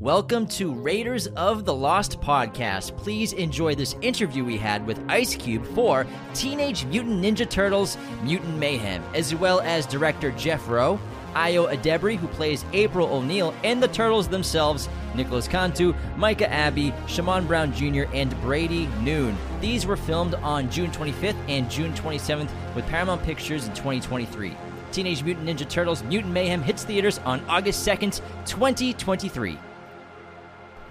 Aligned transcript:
Welcome 0.00 0.46
to 0.46 0.72
Raiders 0.72 1.26
of 1.26 1.66
the 1.66 1.74
Lost 1.74 2.22
podcast. 2.22 2.96
Please 2.96 3.34
enjoy 3.34 3.74
this 3.74 3.96
interview 4.00 4.46
we 4.46 4.56
had 4.56 4.86
with 4.86 4.98
Ice 5.10 5.34
Cube 5.34 5.66
for 5.74 6.06
Teenage 6.32 6.86
Mutant 6.86 7.22
Ninja 7.22 7.46
Turtles 7.46 7.98
Mutant 8.22 8.56
Mayhem, 8.56 9.04
as 9.14 9.34
well 9.34 9.60
as 9.60 9.84
director 9.84 10.30
Jeff 10.30 10.66
Rowe, 10.70 10.98
Ayo 11.34 11.70
Edebiri, 11.70 12.16
who 12.16 12.28
plays 12.28 12.64
April 12.72 13.08
O'Neil, 13.08 13.54
and 13.62 13.82
the 13.82 13.88
Turtles 13.88 14.26
themselves, 14.26 14.88
Nicholas 15.14 15.46
Cantu, 15.46 15.92
Micah 16.16 16.50
Abbey, 16.50 16.92
Shamon 17.06 17.46
Brown 17.46 17.70
Jr., 17.74 18.10
and 18.14 18.34
Brady 18.40 18.86
Noon. 19.02 19.36
These 19.60 19.84
were 19.84 19.98
filmed 19.98 20.34
on 20.36 20.70
June 20.70 20.90
25th 20.92 21.36
and 21.46 21.70
June 21.70 21.92
27th 21.92 22.48
with 22.74 22.86
Paramount 22.86 23.22
Pictures 23.22 23.66
in 23.66 23.74
2023. 23.74 24.56
Teenage 24.92 25.22
Mutant 25.22 25.46
Ninja 25.46 25.68
Turtles 25.68 26.02
Mutant 26.04 26.32
Mayhem 26.32 26.62
hits 26.62 26.84
theaters 26.84 27.18
on 27.18 27.44
August 27.50 27.86
2nd, 27.86 28.22
2023. 28.46 29.58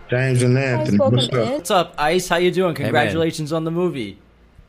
James 0.09 0.41
and 0.41 0.57
Anthony, 0.57 0.97
welcome 0.97 1.17
what's 1.17 1.29
up? 1.29 1.53
What's 1.53 1.71
up, 1.71 1.93
Ice? 1.99 2.27
How 2.27 2.37
you 2.37 2.51
doing? 2.51 2.69
man. 2.69 2.75
Congratulations 2.75 3.53
on 3.53 3.63
the 3.63 3.69
movie. 3.69 4.17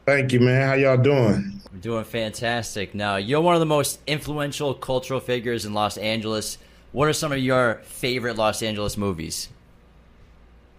Thank 0.04 0.32
you, 0.32 0.40
man. 0.40 0.68
How 0.68 0.74
y'all 0.74 0.98
doing? 0.98 1.62
We're 1.72 1.78
doing 1.78 2.04
fantastic. 2.04 2.94
Now, 2.94 3.16
you're 3.16 3.40
one 3.40 3.54
of 3.54 3.60
the 3.60 3.66
most 3.66 4.00
influential 4.06 4.74
cultural 4.74 5.18
figures 5.18 5.64
in 5.64 5.72
Los 5.72 5.96
Angeles. 5.96 6.58
What 6.92 7.08
are 7.08 7.14
some 7.14 7.32
of 7.32 7.38
your 7.38 7.80
favorite 7.84 8.36
Los 8.36 8.62
Angeles 8.62 8.98
movies? 8.98 9.48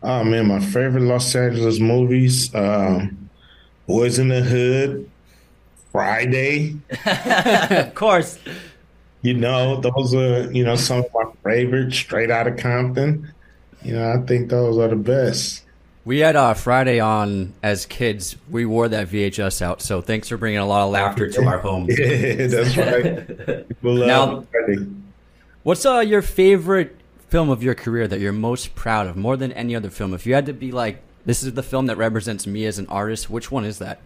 Oh 0.03 0.23
man, 0.23 0.47
my 0.47 0.59
favorite 0.59 1.03
Los 1.03 1.35
Angeles 1.35 1.79
movies: 1.79 2.53
um, 2.53 3.29
Boyz 3.89 4.19
n 4.19 4.27
the 4.27 4.41
Hood, 4.41 5.09
Friday. 5.91 6.75
of 7.05 7.95
course. 7.95 8.37
You 9.23 9.33
know, 9.35 9.81
those 9.81 10.13
are 10.13 10.51
you 10.51 10.63
know 10.63 10.75
some 10.75 10.99
of 10.99 11.05
my 11.13 11.51
favorites. 11.51 11.97
Straight 11.97 12.29
Out 12.29 12.47
of 12.47 12.57
Compton. 12.57 13.31
You 13.83 13.93
know, 13.93 14.11
I 14.11 14.17
think 14.25 14.49
those 14.49 14.77
are 14.77 14.87
the 14.87 14.95
best. 14.95 15.63
We 16.03 16.19
had 16.19 16.35
uh, 16.35 16.53
Friday 16.55 16.99
on 16.99 17.53
as 17.61 17.85
kids. 17.85 18.35
We 18.49 18.65
wore 18.65 18.87
that 18.89 19.07
VHS 19.07 19.61
out, 19.61 19.81
so 19.81 20.01
thanks 20.01 20.29
for 20.29 20.37
bringing 20.37 20.59
a 20.59 20.65
lot 20.65 20.85
of 20.85 20.91
laughter 20.91 21.29
to 21.29 21.45
our 21.45 21.59
home. 21.59 21.87
Yeah, 21.89 22.47
that's 22.47 22.77
right. 22.77 23.67
People 23.67 23.95
love 23.95 24.07
Now- 24.07 24.41
Friday. 24.51 24.87
What's 25.63 25.85
uh, 25.85 25.99
your 25.99 26.23
favorite 26.23 26.95
film 27.29 27.51
of 27.51 27.61
your 27.61 27.75
career 27.75 28.07
that 28.07 28.19
you're 28.19 28.33
most 28.33 28.73
proud 28.73 29.05
of, 29.05 29.15
more 29.15 29.37
than 29.37 29.51
any 29.51 29.75
other 29.75 29.91
film? 29.91 30.13
If 30.15 30.25
you 30.25 30.33
had 30.33 30.47
to 30.47 30.53
be 30.53 30.71
like, 30.71 31.01
this 31.23 31.43
is 31.43 31.53
the 31.53 31.61
film 31.61 31.85
that 31.85 31.97
represents 31.97 32.47
me 32.47 32.65
as 32.65 32.79
an 32.79 32.87
artist, 32.87 33.29
which 33.29 33.51
one 33.51 33.63
is 33.63 33.77
that? 33.77 33.99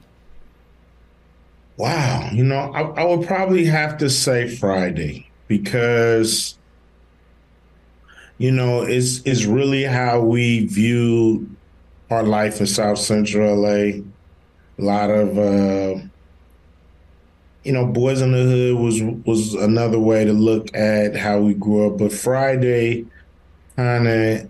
Wow, 1.78 2.30
you 2.34 2.44
know, 2.44 2.72
I, 2.74 2.82
I 2.82 3.04
would 3.06 3.26
probably 3.26 3.66
have 3.66 3.98
to 4.00 4.10
say 4.10 4.54
Friday 4.54 5.30
because, 5.48 6.58
you 8.38 8.52
know, 8.52 8.82
it's 8.82 9.22
it's 9.26 9.46
really 9.46 9.84
how 9.84 10.20
we 10.20 10.66
view 10.68 11.50
our 12.10 12.24
life 12.24 12.60
in 12.60 12.68
South 12.68 13.00
Central 13.00 13.62
LA. 13.62 14.02
A 14.78 14.82
lot 14.82 15.10
of, 15.10 15.38
uh, 15.38 16.02
you 17.64 17.72
know, 17.72 17.86
Boyz 17.86 18.22
n 18.22 18.32
the 18.32 18.44
Hood 18.44 18.76
was 18.78 19.02
was 19.26 19.54
another 19.54 20.00
way 20.00 20.26
to 20.26 20.34
look 20.34 20.76
at 20.76 21.16
how 21.16 21.40
we 21.40 21.54
grew 21.54 21.88
up, 21.88 21.98
but 21.98 22.12
Friday 22.12 23.06
kind 23.78 24.08
of 24.08 24.50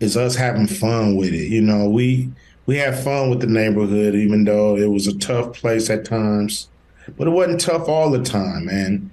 is 0.00 0.16
us 0.16 0.34
having 0.34 0.66
fun 0.66 1.16
with 1.16 1.32
it. 1.32 1.48
You 1.48 1.60
know, 1.60 1.88
we 1.88 2.30
we 2.66 2.76
had 2.76 2.98
fun 2.98 3.30
with 3.30 3.40
the 3.40 3.46
neighborhood, 3.46 4.14
even 4.14 4.44
though 4.44 4.76
it 4.76 4.86
was 4.86 5.06
a 5.06 5.18
tough 5.18 5.54
place 5.54 5.88
at 5.90 6.04
times. 6.04 6.68
But 7.16 7.28
it 7.28 7.30
wasn't 7.30 7.60
tough 7.60 7.88
all 7.88 8.10
the 8.10 8.22
time, 8.22 8.66
man. 8.66 9.10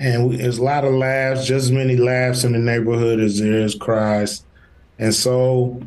And 0.00 0.40
there's 0.40 0.56
a 0.56 0.64
lot 0.64 0.86
of 0.86 0.94
laughs, 0.94 1.46
just 1.46 1.66
as 1.66 1.70
many 1.70 1.94
laughs 1.94 2.42
in 2.42 2.52
the 2.52 2.58
neighborhood 2.58 3.20
as 3.20 3.38
there 3.38 3.60
is 3.60 3.74
cries. 3.74 4.42
And 4.98 5.14
so, 5.14 5.82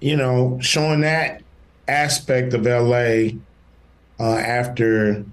you 0.00 0.16
know, 0.16 0.56
showing 0.60 1.00
that 1.00 1.42
aspect 1.88 2.54
of 2.54 2.64
LA 2.64 3.30
uh, 4.20 4.36
after, 4.36 5.24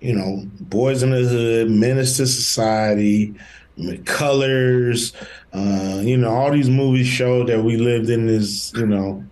you 0.00 0.14
know, 0.16 0.48
Boyz 0.64 1.04
n 1.04 1.10
the 1.10 1.28
Hood, 1.28 1.70
Menace 1.70 2.16
to 2.16 2.26
Society, 2.26 3.34
Colors, 4.04 5.12
uh, 5.52 6.00
you 6.02 6.16
know, 6.16 6.30
all 6.30 6.50
these 6.50 6.68
movies 6.68 7.06
showed 7.06 7.48
that 7.48 7.62
we 7.62 7.76
lived 7.76 8.10
in 8.10 8.26
this, 8.26 8.72
you 8.74 8.86
know, 8.86 9.24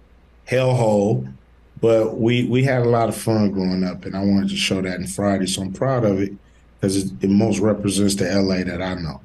hellhole. 0.48 1.32
But 1.81 2.19
we 2.19 2.44
we 2.44 2.62
had 2.62 2.82
a 2.82 2.88
lot 2.88 3.08
of 3.08 3.16
fun 3.16 3.50
growing 3.50 3.82
up, 3.82 4.04
and 4.04 4.16
I 4.16 4.20
wanted 4.20 4.50
to 4.50 4.56
show 4.56 4.81
that 4.81 5.00
in 5.00 5.08
Friday. 5.08 5.47
So 5.47 5.62
I'm 5.62 5.72
proud 5.72 6.04
of 6.04 6.20
it 6.20 6.32
because 6.81 6.97
it, 6.97 7.12
it 7.22 7.31
most 7.31 7.59
represents 7.59 8.14
the 8.16 8.25
LA 8.25 8.64
that 8.64 8.82
I 8.82 8.94
know. 8.94 9.20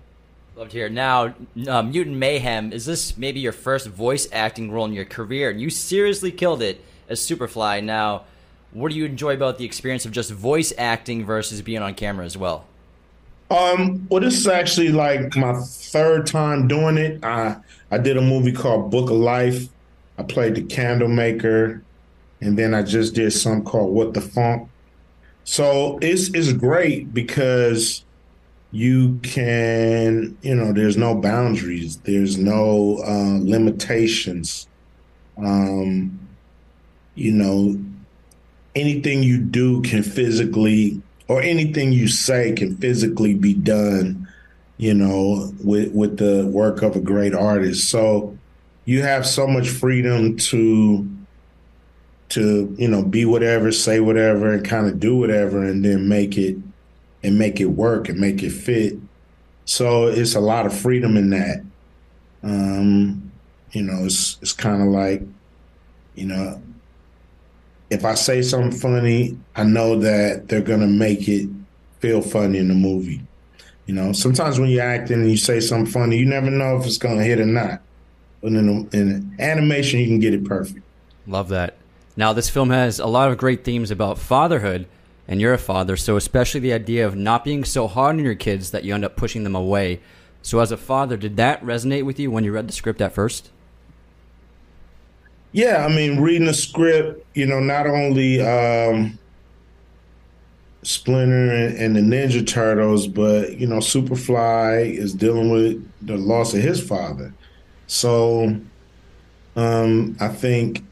Love 0.56 0.70
to 0.70 0.78
hear. 0.78 0.90
Now, 0.90 1.34
uh, 1.68 1.82
Mutant 1.82 2.18
Mayhem, 2.18 2.72
is 2.72 2.86
this 2.86 3.18
maybe 3.18 3.40
your 3.40 3.52
first 3.52 3.88
voice 3.88 4.28
acting 4.32 4.72
role 4.72 4.86
in 4.86 4.94
your 4.94 5.06
career? 5.06 5.50
And 5.50 5.60
you 5.60 5.70
seriously 5.70 6.32
killed 6.32 6.62
it 6.62 6.84
as 7.10 7.20
Superfly. 7.20 7.84
Now, 7.84 8.24
what 8.72 8.92
do 8.92 8.98
you 8.98 9.06
enjoy 9.06 9.34
about 9.34 9.58
the 9.58 9.66
experience 9.66 10.06
of 10.06 10.12
just 10.12 10.32
voice 10.32 10.72
acting 10.78 11.26
versus 11.26 11.62
being 11.62 11.82
on 11.82 11.94
camera 11.96 12.26
as 12.26 12.38
well? 12.38 12.66
Um, 13.50 14.08
well, 14.10 14.22
this 14.22 14.38
is 14.38 14.48
actually 14.48 14.90
like 14.90 15.36
my 15.36 15.60
third 15.60 16.26
time 16.26 16.70
doing 16.70 16.98
it. 16.98 17.24
I 17.24 17.58
I 17.92 17.98
did 17.98 18.16
a 18.16 18.22
movie 18.22 18.54
called 18.54 18.90
Book 18.90 19.10
of 19.10 19.18
Life. 19.18 19.68
I 20.18 20.24
played 20.24 20.56
the 20.56 20.64
candle 20.64 21.10
maker, 21.10 21.84
and 22.40 22.58
then 22.58 22.74
I 22.74 22.82
just 22.82 23.14
did 23.14 23.32
some 23.34 23.64
called 23.64 23.94
What 23.94 24.14
the 24.14 24.22
Funk. 24.22 24.70
So 25.44 26.00
it's 26.02 26.30
it's 26.34 26.54
great 26.54 27.14
because 27.14 28.04
you 28.72 29.20
can, 29.22 30.38
you 30.42 30.56
know, 30.56 30.72
there's 30.72 30.98
no 30.98 31.16
boundaries, 31.16 31.98
there's 31.98 32.38
no 32.38 33.02
uh, 33.06 33.40
limitations. 33.42 34.68
Um, 35.38 36.20
you 37.16 37.32
know, 37.32 37.78
anything 38.76 39.24
you 39.24 39.40
do 39.40 39.82
can 39.82 40.04
physically 40.04 41.02
or 41.28 41.42
anything 41.42 41.92
you 41.92 42.08
say 42.08 42.54
can 42.54 42.78
physically 42.78 43.34
be 43.34 43.54
done, 43.54 44.28
you 44.78 44.94
know, 44.94 45.54
with 45.64 45.92
with 45.94 46.18
the 46.18 46.48
work 46.48 46.82
of 46.82 46.96
a 46.96 47.02
great 47.02 47.34
artist. 47.34 47.90
So 47.90 48.38
you 48.86 49.02
have 49.02 49.26
so 49.26 49.48
much 49.48 49.70
freedom 49.70 50.38
to 50.38 51.10
to, 52.32 52.74
you 52.78 52.88
know, 52.88 53.04
be 53.04 53.26
whatever, 53.26 53.72
say 53.72 54.00
whatever, 54.00 54.54
and 54.54 54.66
kind 54.66 54.88
of 54.88 55.00
do 55.00 55.16
whatever 55.18 55.64
and 55.64 55.84
then 55.84 56.08
make 56.08 56.38
it 56.38 56.56
and 57.24 57.38
make 57.38 57.60
it 57.60 57.66
work 57.66 58.10
and 58.10 58.20
make 58.20 58.42
it 58.42 58.52
fit. 58.52 58.98
So 59.66 60.08
it's 60.08 60.36
a 60.36 60.40
lot 60.40 60.66
of 60.66 60.78
freedom 60.78 61.18
in 61.18 61.30
that. 61.32 61.64
Um, 62.44 63.32
you 63.72 63.84
know, 63.84 64.06
it's 64.06 64.38
it's 64.42 64.54
kind 64.54 64.82
of 64.82 64.88
like, 64.88 65.22
you 66.16 66.26
know, 66.26 66.62
if 67.90 68.06
I 68.06 68.16
say 68.16 68.42
something 68.42 68.72
funny, 68.72 69.38
I 69.56 69.64
know 69.64 70.00
that 70.00 70.48
they're 70.48 70.62
gonna 70.62 70.88
make 70.88 71.28
it 71.28 71.50
feel 72.00 72.22
funny 72.22 72.58
in 72.58 72.70
the 72.70 72.74
movie. 72.74 73.22
You 73.86 73.96
know, 73.96 74.14
sometimes 74.14 74.58
when 74.58 74.70
you're 74.70 74.84
acting 74.84 75.22
and 75.22 75.30
you 75.30 75.38
say 75.38 75.60
something 75.60 75.92
funny, 75.92 76.18
you 76.18 76.26
never 76.26 76.50
know 76.50 76.78
if 76.78 76.86
it's 76.86 76.98
gonna 76.98 77.24
hit 77.24 77.40
or 77.42 77.46
not. 77.46 77.82
But 78.42 78.54
in, 78.54 78.90
in 78.94 79.36
animation, 79.38 80.00
you 80.00 80.08
can 80.08 80.20
get 80.20 80.34
it 80.34 80.46
perfect. 80.46 80.80
Love 81.28 81.50
that. 81.50 81.76
Now, 82.22 82.34
this 82.34 82.52
film 82.52 82.70
has 82.70 83.00
a 83.00 83.08
lot 83.08 83.32
of 83.32 83.40
great 83.40 83.64
themes 83.64 83.90
about 83.90 84.20
fatherhood, 84.20 84.86
and 85.28 85.42
you're 85.42 85.56
a 85.56 85.58
father, 85.58 85.98
so 85.98 86.18
especially 86.18 86.60
the 86.60 86.72
idea 86.72 87.08
of 87.08 87.16
not 87.16 87.44
being 87.44 87.64
so 87.64 87.88
hard 87.88 88.18
on 88.18 88.24
your 88.24 88.36
kids 88.36 88.70
that 88.70 88.84
you 88.84 88.94
end 88.94 89.04
up 89.04 89.16
pushing 89.16 89.44
them 89.44 89.56
away. 89.56 90.02
So, 90.44 90.60
as 90.60 90.72
a 90.72 90.78
father, 90.78 91.18
did 91.18 91.36
that 91.38 91.64
resonate 91.64 92.06
with 92.06 92.20
you 92.20 92.30
when 92.30 92.44
you 92.44 92.52
read 92.52 92.68
the 92.68 92.74
script 92.74 93.02
at 93.02 93.12
first? 93.12 93.50
Yeah, 95.52 95.84
I 95.84 95.88
mean, 95.88 96.20
reading 96.20 96.46
the 96.46 96.54
script, 96.54 97.26
you 97.34 97.48
know, 97.48 97.60
not 97.60 97.88
only 97.88 98.40
um, 98.40 99.18
Splinter 100.84 101.52
and, 101.52 101.96
the 101.96 102.02
Ninja 102.02 102.46
Turtles, 102.46 103.08
but 103.08 103.58
you 103.58 103.66
know, 103.66 103.78
Superfly 103.78 104.94
is 104.94 105.16
dealing 105.16 105.50
with 105.50 105.92
the 106.04 106.18
loss 106.18 106.54
of 106.54 106.62
his 106.62 106.88
father. 106.88 107.34
So, 107.88 108.62
um, 109.56 110.16
I 110.20 110.28
think 110.28 110.84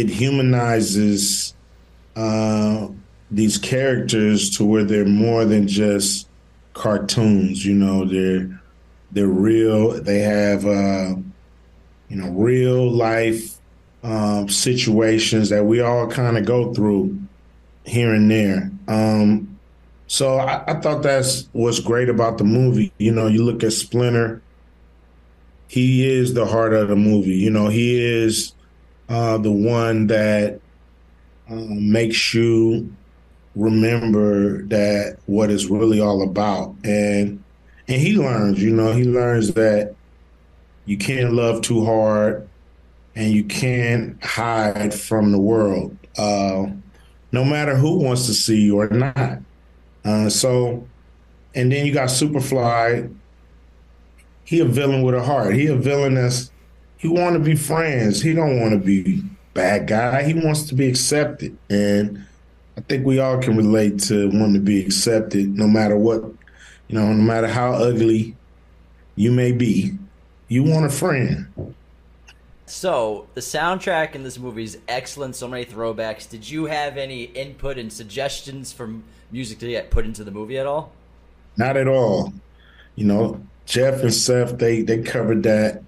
it 0.00 0.08
humanizes 0.08 1.54
uh, 2.16 2.88
these 3.30 3.58
characters 3.58 4.56
to 4.56 4.64
where 4.64 4.84
they're 4.84 5.04
more 5.04 5.44
than 5.44 5.68
just 5.68 6.28
cartoons. 6.72 7.64
You 7.64 7.74
know, 7.74 8.04
they're 8.04 8.60
they're 9.12 9.26
real. 9.26 10.02
They 10.02 10.20
have 10.20 10.66
uh, 10.66 11.14
you 12.08 12.16
know 12.16 12.30
real 12.30 12.90
life 12.90 13.58
um, 14.02 14.48
situations 14.48 15.48
that 15.50 15.64
we 15.64 15.80
all 15.80 16.08
kind 16.08 16.36
of 16.36 16.44
go 16.44 16.74
through 16.74 17.18
here 17.84 18.12
and 18.12 18.30
there. 18.30 18.70
Um, 18.88 19.58
so 20.06 20.38
I, 20.38 20.62
I 20.66 20.80
thought 20.80 21.02
that's 21.02 21.48
what's 21.52 21.80
great 21.80 22.08
about 22.08 22.38
the 22.38 22.44
movie. 22.44 22.92
You 22.98 23.12
know, 23.12 23.26
you 23.26 23.44
look 23.44 23.62
at 23.62 23.72
Splinter. 23.72 24.42
He 25.68 26.06
is 26.06 26.34
the 26.34 26.46
heart 26.46 26.72
of 26.72 26.88
the 26.88 26.96
movie. 26.96 27.36
You 27.36 27.50
know, 27.50 27.68
he 27.68 28.00
is 28.04 28.52
uh, 29.08 29.38
the 29.38 29.52
one 29.52 30.06
that 30.08 30.60
um, 31.48 31.92
makes 31.92 32.34
you 32.34 32.94
remember 33.54 34.62
that 34.66 35.18
what 35.26 35.50
it's 35.50 35.66
really 35.66 36.00
all 36.00 36.22
about, 36.22 36.74
and 36.84 37.42
and 37.88 38.00
he 38.00 38.16
learns. 38.16 38.62
You 38.62 38.70
know, 38.70 38.92
he 38.92 39.04
learns 39.04 39.52
that 39.54 39.94
you 40.86 40.96
can't 40.96 41.32
love 41.32 41.60
too 41.60 41.84
hard, 41.84 42.48
and 43.14 43.32
you 43.32 43.44
can't 43.44 44.22
hide 44.24 44.94
from 44.94 45.32
the 45.32 45.38
world, 45.38 45.96
uh, 46.16 46.66
no 47.32 47.44
matter 47.44 47.76
who 47.76 47.98
wants 47.98 48.26
to 48.26 48.34
see 48.34 48.60
you 48.60 48.80
or 48.80 48.88
not. 48.88 49.38
Uh, 50.04 50.28
so, 50.28 50.86
and 51.54 51.72
then 51.72 51.86
you 51.86 51.92
got 51.92 52.08
Superfly. 52.08 53.14
He 54.46 54.60
a 54.60 54.66
villain 54.66 55.02
with 55.02 55.14
a 55.14 55.22
heart. 55.22 55.54
He 55.54 55.66
a 55.68 55.76
villain 55.76 56.14
that's 56.14 56.50
he 57.04 57.10
want 57.10 57.34
to 57.34 57.38
be 57.38 57.54
friends. 57.54 58.22
He 58.22 58.32
don't 58.32 58.58
want 58.58 58.72
to 58.72 58.78
be 58.78 59.22
bad 59.52 59.86
guy. 59.86 60.22
He 60.22 60.32
wants 60.32 60.62
to 60.68 60.74
be 60.74 60.88
accepted, 60.88 61.54
and 61.68 62.24
I 62.78 62.80
think 62.80 63.04
we 63.04 63.18
all 63.18 63.36
can 63.42 63.58
relate 63.58 63.98
to 64.04 64.30
wanting 64.30 64.54
to 64.54 64.60
be 64.60 64.82
accepted, 64.82 65.54
no 65.54 65.68
matter 65.68 65.98
what, 65.98 66.22
you 66.88 66.98
know, 66.98 67.12
no 67.12 67.22
matter 67.22 67.46
how 67.46 67.74
ugly 67.74 68.36
you 69.16 69.32
may 69.32 69.52
be. 69.52 69.92
You 70.48 70.62
want 70.62 70.86
a 70.86 70.88
friend. 70.88 71.74
So 72.64 73.26
the 73.34 73.42
soundtrack 73.42 74.14
in 74.14 74.22
this 74.22 74.38
movie 74.38 74.64
is 74.64 74.78
excellent. 74.88 75.36
So 75.36 75.46
many 75.46 75.66
throwbacks. 75.66 76.26
Did 76.26 76.48
you 76.48 76.64
have 76.64 76.96
any 76.96 77.24
input 77.24 77.76
and 77.76 77.92
suggestions 77.92 78.72
from 78.72 79.04
music 79.30 79.58
to 79.58 79.68
get 79.68 79.90
put 79.90 80.06
into 80.06 80.24
the 80.24 80.30
movie 80.30 80.56
at 80.56 80.64
all? 80.64 80.90
Not 81.58 81.76
at 81.76 81.86
all. 81.86 82.32
You 82.96 83.04
know, 83.04 83.46
Jeff 83.66 84.00
and 84.00 84.14
Seth 84.14 84.56
they 84.56 84.80
they 84.80 85.02
covered 85.02 85.42
that. 85.42 85.82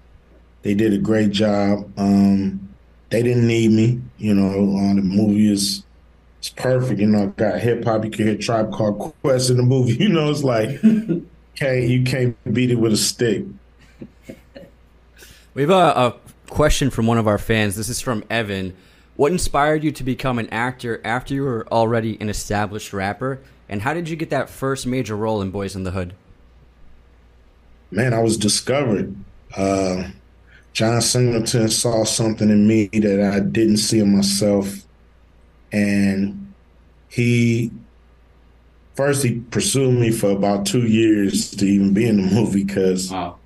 They 0.63 0.73
did 0.73 0.93
a 0.93 0.97
great 0.97 1.31
job. 1.31 1.91
Um, 1.97 2.67
they 3.09 3.23
didn't 3.23 3.47
need 3.47 3.71
me. 3.71 4.01
You 4.17 4.33
know, 4.33 4.77
uh, 4.77 4.93
the 4.95 5.01
movie 5.01 5.51
is 5.51 5.83
it's 6.39 6.49
perfect. 6.49 6.99
You 6.99 7.07
know, 7.07 7.23
I 7.23 7.25
got 7.27 7.59
hip 7.59 7.83
hop. 7.83 8.05
You 8.05 8.11
can 8.11 8.27
hear 8.27 8.37
Tribe 8.37 8.71
Called 8.71 9.15
Quest 9.21 9.49
in 9.49 9.57
the 9.57 9.63
movie. 9.63 9.93
You 9.99 10.09
know, 10.09 10.29
it's 10.29 10.43
like 10.43 10.81
can't 11.55 11.83
you 11.87 12.03
can't 12.03 12.53
beat 12.53 12.71
it 12.71 12.75
with 12.75 12.93
a 12.93 12.97
stick. 12.97 13.45
We 15.53 15.63
have 15.63 15.71
a, 15.71 15.73
a 15.73 16.15
question 16.49 16.89
from 16.89 17.07
one 17.07 17.17
of 17.17 17.27
our 17.27 17.37
fans. 17.37 17.75
This 17.75 17.89
is 17.89 17.99
from 17.99 18.23
Evan. 18.29 18.75
What 19.15 19.31
inspired 19.31 19.83
you 19.83 19.91
to 19.93 20.03
become 20.03 20.37
an 20.37 20.47
actor 20.51 21.01
after 21.03 21.33
you 21.33 21.43
were 21.43 21.67
already 21.71 22.17
an 22.21 22.29
established 22.29 22.93
rapper? 22.93 23.39
And 23.67 23.81
how 23.81 23.93
did 23.93 24.07
you 24.07 24.15
get 24.15 24.29
that 24.29 24.49
first 24.49 24.85
major 24.85 25.17
role 25.17 25.41
in 25.41 25.51
Boyz 25.51 25.75
n 25.75 25.83
the 25.83 25.91
Hood? 25.91 26.13
Man, 27.89 28.13
I 28.13 28.19
was 28.19 28.37
discovered. 28.37 29.15
Uh, 29.55 30.09
John 30.77 31.01
Singleton 31.01 31.69
saw 31.69 32.03
something 32.03 32.51
in 32.51 32.67
me 32.67 32.85
that 32.93 33.33
I 33.33 33.39
didn't 33.39 33.77
see 33.77 33.99
in 33.99 34.15
myself. 34.15 34.85
And 35.71 36.53
he 37.09 37.71
first 38.93 39.23
he 39.23 39.39
pursued 39.39 39.99
me 39.99 40.11
for 40.11 40.29
about 40.29 40.67
two 40.67 40.85
years 40.85 41.49
to 41.55 41.65
even 41.65 41.95
be 41.95 42.05
in 42.05 42.17
the 42.17 42.31
movie 42.31 42.63
because 42.63 43.09
wow. 43.09 43.39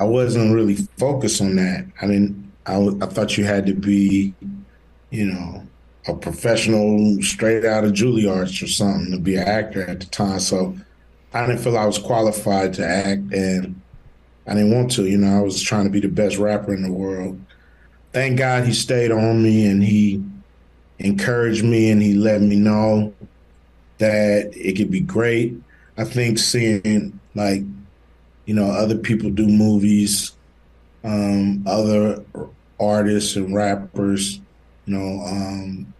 I 0.00 0.04
wasn't 0.04 0.54
really 0.54 0.76
focused 0.96 1.42
on 1.42 1.56
that. 1.56 1.84
I 2.00 2.06
didn't. 2.06 2.50
I, 2.64 2.78
I 3.02 3.06
thought 3.06 3.36
you 3.36 3.44
had 3.44 3.66
to 3.66 3.74
be, 3.74 4.32
you 5.10 5.26
know, 5.26 5.66
a 6.08 6.14
professional 6.14 7.20
straight 7.20 7.66
out 7.66 7.84
of 7.84 7.92
Juilliard 7.92 8.62
or 8.62 8.66
something 8.66 9.12
to 9.12 9.18
be 9.18 9.36
an 9.36 9.46
actor 9.46 9.86
at 9.86 10.00
the 10.00 10.06
time. 10.06 10.40
So 10.40 10.74
I 11.34 11.44
didn't 11.44 11.60
feel 11.60 11.76
I 11.76 11.84
was 11.84 11.98
qualified 11.98 12.72
to 12.74 12.86
act, 12.86 13.30
and 13.34 13.81
I 14.46 14.54
didn't 14.54 14.74
want 14.74 14.90
to. 14.92 15.06
You 15.06 15.18
know, 15.18 15.38
I 15.38 15.40
was 15.40 15.62
trying 15.62 15.84
to 15.84 15.90
be 15.90 16.00
the 16.00 16.08
best 16.08 16.38
rapper 16.38 16.74
in 16.74 16.82
the 16.82 16.92
world. 16.92 17.40
Thank 18.12 18.38
God 18.38 18.64
he 18.64 18.72
stayed 18.72 19.10
on 19.10 19.42
me 19.42 19.66
and 19.66 19.82
he 19.82 20.22
encouraged 20.98 21.64
me 21.64 21.90
and 21.90 22.02
he 22.02 22.14
let 22.14 22.42
me 22.42 22.56
know 22.56 23.14
that 23.98 24.52
it 24.54 24.76
could 24.76 24.90
be 24.90 25.00
great. 25.00 25.54
I 25.96 26.04
think 26.04 26.38
seeing 26.38 27.18
like 27.34 27.62
you 28.46 28.54
know, 28.54 28.66
other 28.66 28.96
people 28.96 29.30
do 29.30 29.46
movies, 29.46 30.32
um, 31.04 31.64
other 31.66 32.24
artists 32.80 33.36
and 33.36 33.54
rappers, 33.54 34.40
you 34.86 34.98
know, 34.98 35.24
um, 35.24 35.94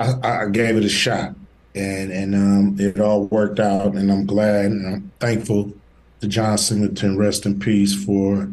I, 0.00 0.14
I, 0.22 0.46
gave 0.48 0.76
it 0.76 0.84
a 0.84 0.88
shot 0.88 1.34
and, 1.74 2.12
and, 2.12 2.34
um, 2.34 2.76
it 2.78 3.00
all 3.00 3.26
worked 3.26 3.60
out 3.60 3.94
and 3.94 4.10
I'm 4.10 4.26
glad 4.26 4.66
and 4.66 4.86
I'm 4.86 5.12
thankful 5.20 5.72
to 6.20 6.28
John 6.28 6.58
Singleton, 6.58 7.16
rest 7.16 7.46
in 7.46 7.58
peace 7.58 7.94
for, 8.04 8.50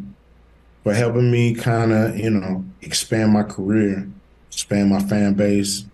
for 0.82 0.94
helping 0.94 1.30
me 1.30 1.54
kind 1.54 1.92
of, 1.92 2.16
you 2.16 2.30
know, 2.30 2.64
expand 2.82 3.32
my 3.32 3.42
career, 3.42 4.08
expand 4.50 4.90
my 4.90 5.00
fan 5.00 5.34
base 5.34 5.84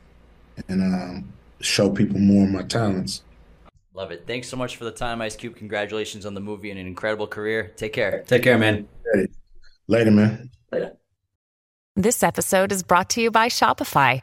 and, 0.69 0.82
um, 0.82 1.32
show 1.60 1.90
people 1.90 2.19
more 2.19 2.44
of 2.44 2.50
my 2.50 2.62
talents. 2.62 3.22
Love 3.94 4.10
it. 4.10 4.24
Thanks 4.26 4.48
so 4.48 4.56
much 4.56 4.76
for 4.76 4.84
the 4.84 4.90
time, 4.90 5.20
Ice 5.20 5.36
Cube. 5.36 5.54
Congratulations 5.56 6.26
on 6.26 6.34
the 6.34 6.40
movie 6.40 6.70
and 6.70 6.80
an 6.80 6.86
incredible 6.86 7.26
career. 7.26 7.72
Take 7.76 7.92
care. 7.92 8.24
Take 8.26 8.42
care, 8.42 8.58
man. 8.58 8.88
Later, 9.86 10.10
man. 10.10 10.50
Later. 10.72 10.96
This 11.94 12.22
episode 12.22 12.72
is 12.72 12.82
brought 12.82 13.10
to 13.10 13.20
you 13.20 13.30
by 13.30 13.48
Shopify. 13.48 14.22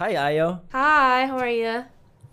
Hi, 0.00 0.14
Ayo. 0.14 0.60
Hi, 0.72 1.26
how 1.26 1.36
are 1.36 1.50
you? 1.50 1.84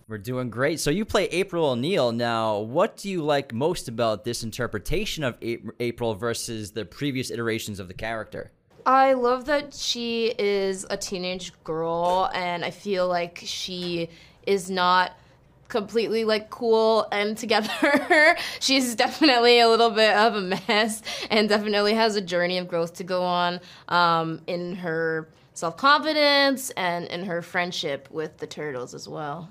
We're 0.08 0.20
doing 0.20 0.50
great. 0.50 0.80
So 0.80 0.90
you 0.90 1.04
play 1.04 1.26
April 1.26 1.66
O'Neil. 1.66 2.14
Now, 2.14 2.60
what 2.60 2.96
do 2.96 3.10
you 3.10 3.22
like 3.22 3.54
most 3.54 3.90
about 3.90 4.24
this 4.24 4.42
interpretation 4.42 5.26
of 5.26 5.36
April 5.42 6.16
versus 6.16 6.72
the 6.72 6.86
previous 6.86 7.30
iterations 7.30 7.82
of 7.82 7.90
the 7.90 7.94
character? 7.94 8.52
I 8.86 9.12
love 9.12 9.44
that 9.48 9.74
she 9.74 10.34
is 10.40 10.86
a 10.90 10.96
teenage 10.96 11.52
girl, 11.66 12.32
and 12.34 12.64
I 12.64 12.72
feel 12.72 13.10
like 13.10 13.42
she 13.44 14.08
is 14.46 14.70
not 14.70 15.20
completely 15.68 16.24
like 16.24 16.50
cool 16.50 17.08
and 17.12 17.38
together. 17.38 18.38
She's 18.60 18.96
definitely 18.96 19.60
a 19.60 19.68
little 19.68 19.92
bit 19.92 20.16
of 20.16 20.36
a 20.36 20.42
mess 20.42 21.02
and 21.30 21.50
definitely 21.50 21.94
has 21.94 22.16
a 22.16 22.22
journey 22.22 22.58
of 22.58 22.68
growth 22.68 22.96
to 22.96 23.04
go 23.04 23.24
on 23.24 23.60
um, 23.88 24.42
in 24.48 24.76
her 24.76 25.30
self 25.54 25.78
confidence 25.78 26.70
and 26.72 27.06
in 27.06 27.26
her 27.26 27.42
friendship 27.42 28.08
with 28.12 28.38
the 28.38 28.48
turtles 28.48 28.94
as 28.94 29.08
well. 29.08 29.50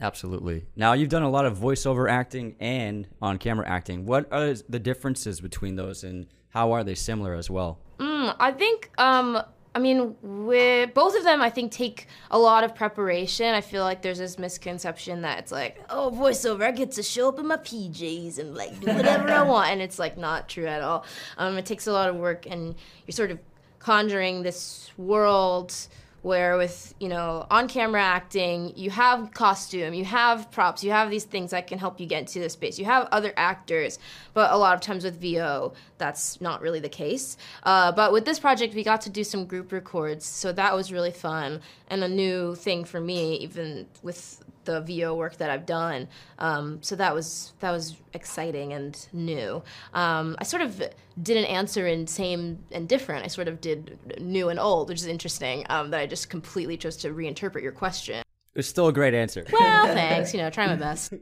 Absolutely. 0.00 0.66
Now 0.74 0.94
you've 0.94 1.08
done 1.08 1.22
a 1.22 1.30
lot 1.30 1.46
of 1.46 1.56
voiceover 1.56 2.10
acting 2.10 2.56
and 2.58 3.06
on 3.22 3.38
camera 3.38 3.68
acting. 3.68 4.04
What 4.04 4.30
are 4.32 4.52
the 4.68 4.80
differences 4.80 5.40
between 5.40 5.76
those, 5.76 6.02
and 6.02 6.26
how 6.48 6.72
are 6.72 6.82
they 6.82 6.96
similar 6.96 7.34
as 7.34 7.48
well? 7.48 7.78
Mm, 7.98 8.34
I 8.40 8.50
think. 8.50 8.90
Um, 8.98 9.40
I 9.74 9.78
mean, 9.78 10.16
with 10.20 10.92
both 10.92 11.16
of 11.16 11.24
them, 11.24 11.40
I 11.40 11.48
think 11.48 11.72
take 11.72 12.06
a 12.30 12.38
lot 12.38 12.62
of 12.62 12.74
preparation. 12.74 13.54
I 13.54 13.62
feel 13.62 13.84
like 13.84 14.02
there's 14.02 14.18
this 14.18 14.38
misconception 14.38 15.22
that 15.22 15.38
it's 15.38 15.52
like, 15.52 15.82
oh, 15.88 16.12
voiceover, 16.14 16.64
I 16.64 16.72
get 16.72 16.90
to 16.92 17.02
show 17.02 17.28
up 17.28 17.38
in 17.38 17.46
my 17.46 17.56
PJs 17.56 18.38
and 18.38 18.54
like 18.54 18.78
do 18.80 18.92
whatever 18.92 19.30
I 19.30 19.42
want, 19.42 19.70
and 19.70 19.80
it's 19.80 19.98
like 19.98 20.18
not 20.18 20.48
true 20.48 20.66
at 20.66 20.82
all. 20.82 21.04
Um, 21.38 21.56
it 21.56 21.64
takes 21.64 21.86
a 21.86 21.92
lot 21.92 22.10
of 22.10 22.16
work, 22.16 22.46
and 22.46 22.74
you're 23.06 23.12
sort 23.12 23.30
of 23.30 23.38
conjuring 23.78 24.42
this 24.42 24.90
world 24.98 25.74
where 26.22 26.56
with 26.56 26.94
you 27.00 27.08
know 27.08 27.46
on 27.50 27.68
camera 27.68 28.00
acting 28.00 28.72
you 28.76 28.90
have 28.90 29.32
costume 29.34 29.92
you 29.92 30.04
have 30.04 30.50
props 30.50 30.82
you 30.82 30.90
have 30.90 31.10
these 31.10 31.24
things 31.24 31.50
that 31.50 31.66
can 31.66 31.78
help 31.78 32.00
you 32.00 32.06
get 32.06 32.20
into 32.20 32.38
the 32.38 32.48
space. 32.48 32.78
You 32.78 32.84
have 32.86 33.08
other 33.12 33.32
actors 33.36 33.98
but 34.32 34.52
a 34.52 34.56
lot 34.56 34.74
of 34.74 34.80
times 34.80 35.04
with 35.04 35.20
vo 35.20 35.72
that's 35.98 36.40
not 36.40 36.60
really 36.62 36.80
the 36.80 36.88
case. 36.88 37.36
Uh, 37.62 37.92
but 37.92 38.12
with 38.12 38.24
this 38.24 38.38
project 38.38 38.74
we 38.74 38.82
got 38.82 39.00
to 39.02 39.10
do 39.10 39.24
some 39.24 39.44
group 39.46 39.72
records 39.72 40.24
so 40.24 40.52
that 40.52 40.74
was 40.74 40.92
really 40.92 41.10
fun 41.10 41.60
and 41.88 42.02
a 42.04 42.08
new 42.08 42.54
thing 42.54 42.84
for 42.84 43.00
me 43.00 43.36
even 43.36 43.86
with 44.02 44.42
the 44.64 44.80
VO 44.80 45.14
work 45.14 45.36
that 45.36 45.50
I've 45.50 45.66
done. 45.66 46.08
Um, 46.38 46.82
so 46.82 46.96
that 46.96 47.14
was 47.14 47.52
that 47.60 47.70
was 47.70 47.96
exciting 48.12 48.72
and 48.72 49.06
new. 49.12 49.62
Um, 49.94 50.36
I 50.38 50.44
sort 50.44 50.62
of 50.62 50.82
didn't 51.22 51.46
answer 51.46 51.86
in 51.86 52.06
same 52.06 52.58
and 52.70 52.88
different. 52.88 53.24
I 53.24 53.28
sort 53.28 53.48
of 53.48 53.60
did 53.60 53.98
new 54.20 54.48
and 54.48 54.58
old, 54.58 54.88
which 54.88 54.98
is 54.98 55.06
interesting. 55.06 55.64
Um, 55.68 55.90
that 55.90 56.00
I 56.00 56.06
just 56.06 56.30
completely 56.30 56.76
chose 56.76 56.96
to 56.98 57.08
reinterpret 57.08 57.62
your 57.62 57.72
question. 57.72 58.22
It's 58.54 58.68
still 58.68 58.88
a 58.88 58.92
great 58.92 59.14
answer. 59.14 59.44
Well, 59.50 59.86
thanks. 59.86 60.34
You 60.34 60.40
know, 60.40 60.50
try 60.50 60.66
my 60.66 60.76
best. 60.76 61.14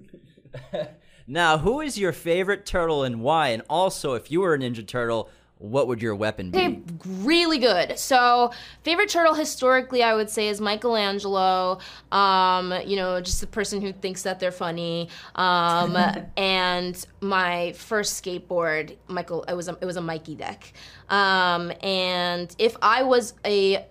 Now, 1.30 1.58
who 1.58 1.80
is 1.80 1.96
your 1.96 2.10
favorite 2.10 2.66
turtle 2.66 3.04
and 3.04 3.20
why? 3.20 3.50
And 3.50 3.62
also, 3.70 4.14
if 4.14 4.32
you 4.32 4.40
were 4.40 4.54
a 4.54 4.58
Ninja 4.58 4.84
Turtle, 4.84 5.30
what 5.60 5.88
would 5.88 6.00
your 6.00 6.14
weapon 6.14 6.50
be? 6.50 6.58
Okay, 6.58 6.80
really 7.04 7.58
good. 7.58 7.98
So, 7.98 8.50
favorite 8.82 9.10
turtle 9.10 9.34
historically, 9.34 10.02
I 10.02 10.14
would 10.14 10.30
say, 10.30 10.48
is 10.48 10.60
Michelangelo. 10.60 11.78
Um, 12.10 12.72
you 12.86 12.96
know, 12.96 13.20
just 13.20 13.42
the 13.42 13.46
person 13.46 13.82
who 13.82 13.92
thinks 13.92 14.22
that 14.22 14.40
they're 14.40 14.52
funny. 14.52 15.10
Um, 15.34 15.96
and 16.36 17.06
my 17.20 17.72
first 17.72 18.22
skateboard, 18.22 18.96
Michael, 19.06 19.44
it 19.44 19.54
was 19.54 19.68
a, 19.68 19.76
it 19.80 19.84
was 19.84 19.96
a 19.96 20.00
Mikey 20.00 20.34
deck. 20.34 20.72
Um, 21.10 21.72
and 21.82 22.54
if 22.58 22.76
I 22.80 23.02
was 23.02 23.34
a 23.44 23.84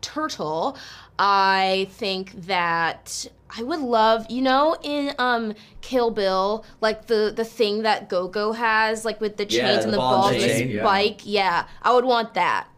turtle, 0.00 0.76
I 1.18 1.88
think 1.90 2.32
that 2.46 3.26
I 3.56 3.62
would 3.62 3.80
love, 3.80 4.26
you 4.30 4.42
know, 4.42 4.76
in 4.82 5.12
um 5.18 5.54
Kill 5.80 6.10
Bill, 6.10 6.64
like 6.80 7.06
the 7.06 7.32
the 7.34 7.44
thing 7.44 7.82
that 7.82 8.08
Go-Go 8.08 8.52
has, 8.52 9.04
like 9.04 9.20
with 9.20 9.36
the 9.36 9.44
chains 9.46 9.56
Yeah, 9.62 9.72
and 9.82 9.86
the 9.88 9.90
the 9.92 9.96
ball 9.96 10.28
and 10.28 10.36
and 10.36 10.44
chain, 10.44 10.68
the 10.68 10.74
yeah. 10.74 10.82
spike. 10.82 11.20
Yeah, 11.24 11.66
I 11.82 11.92
would 11.92 12.04
want 12.04 12.34
that. 12.34 12.68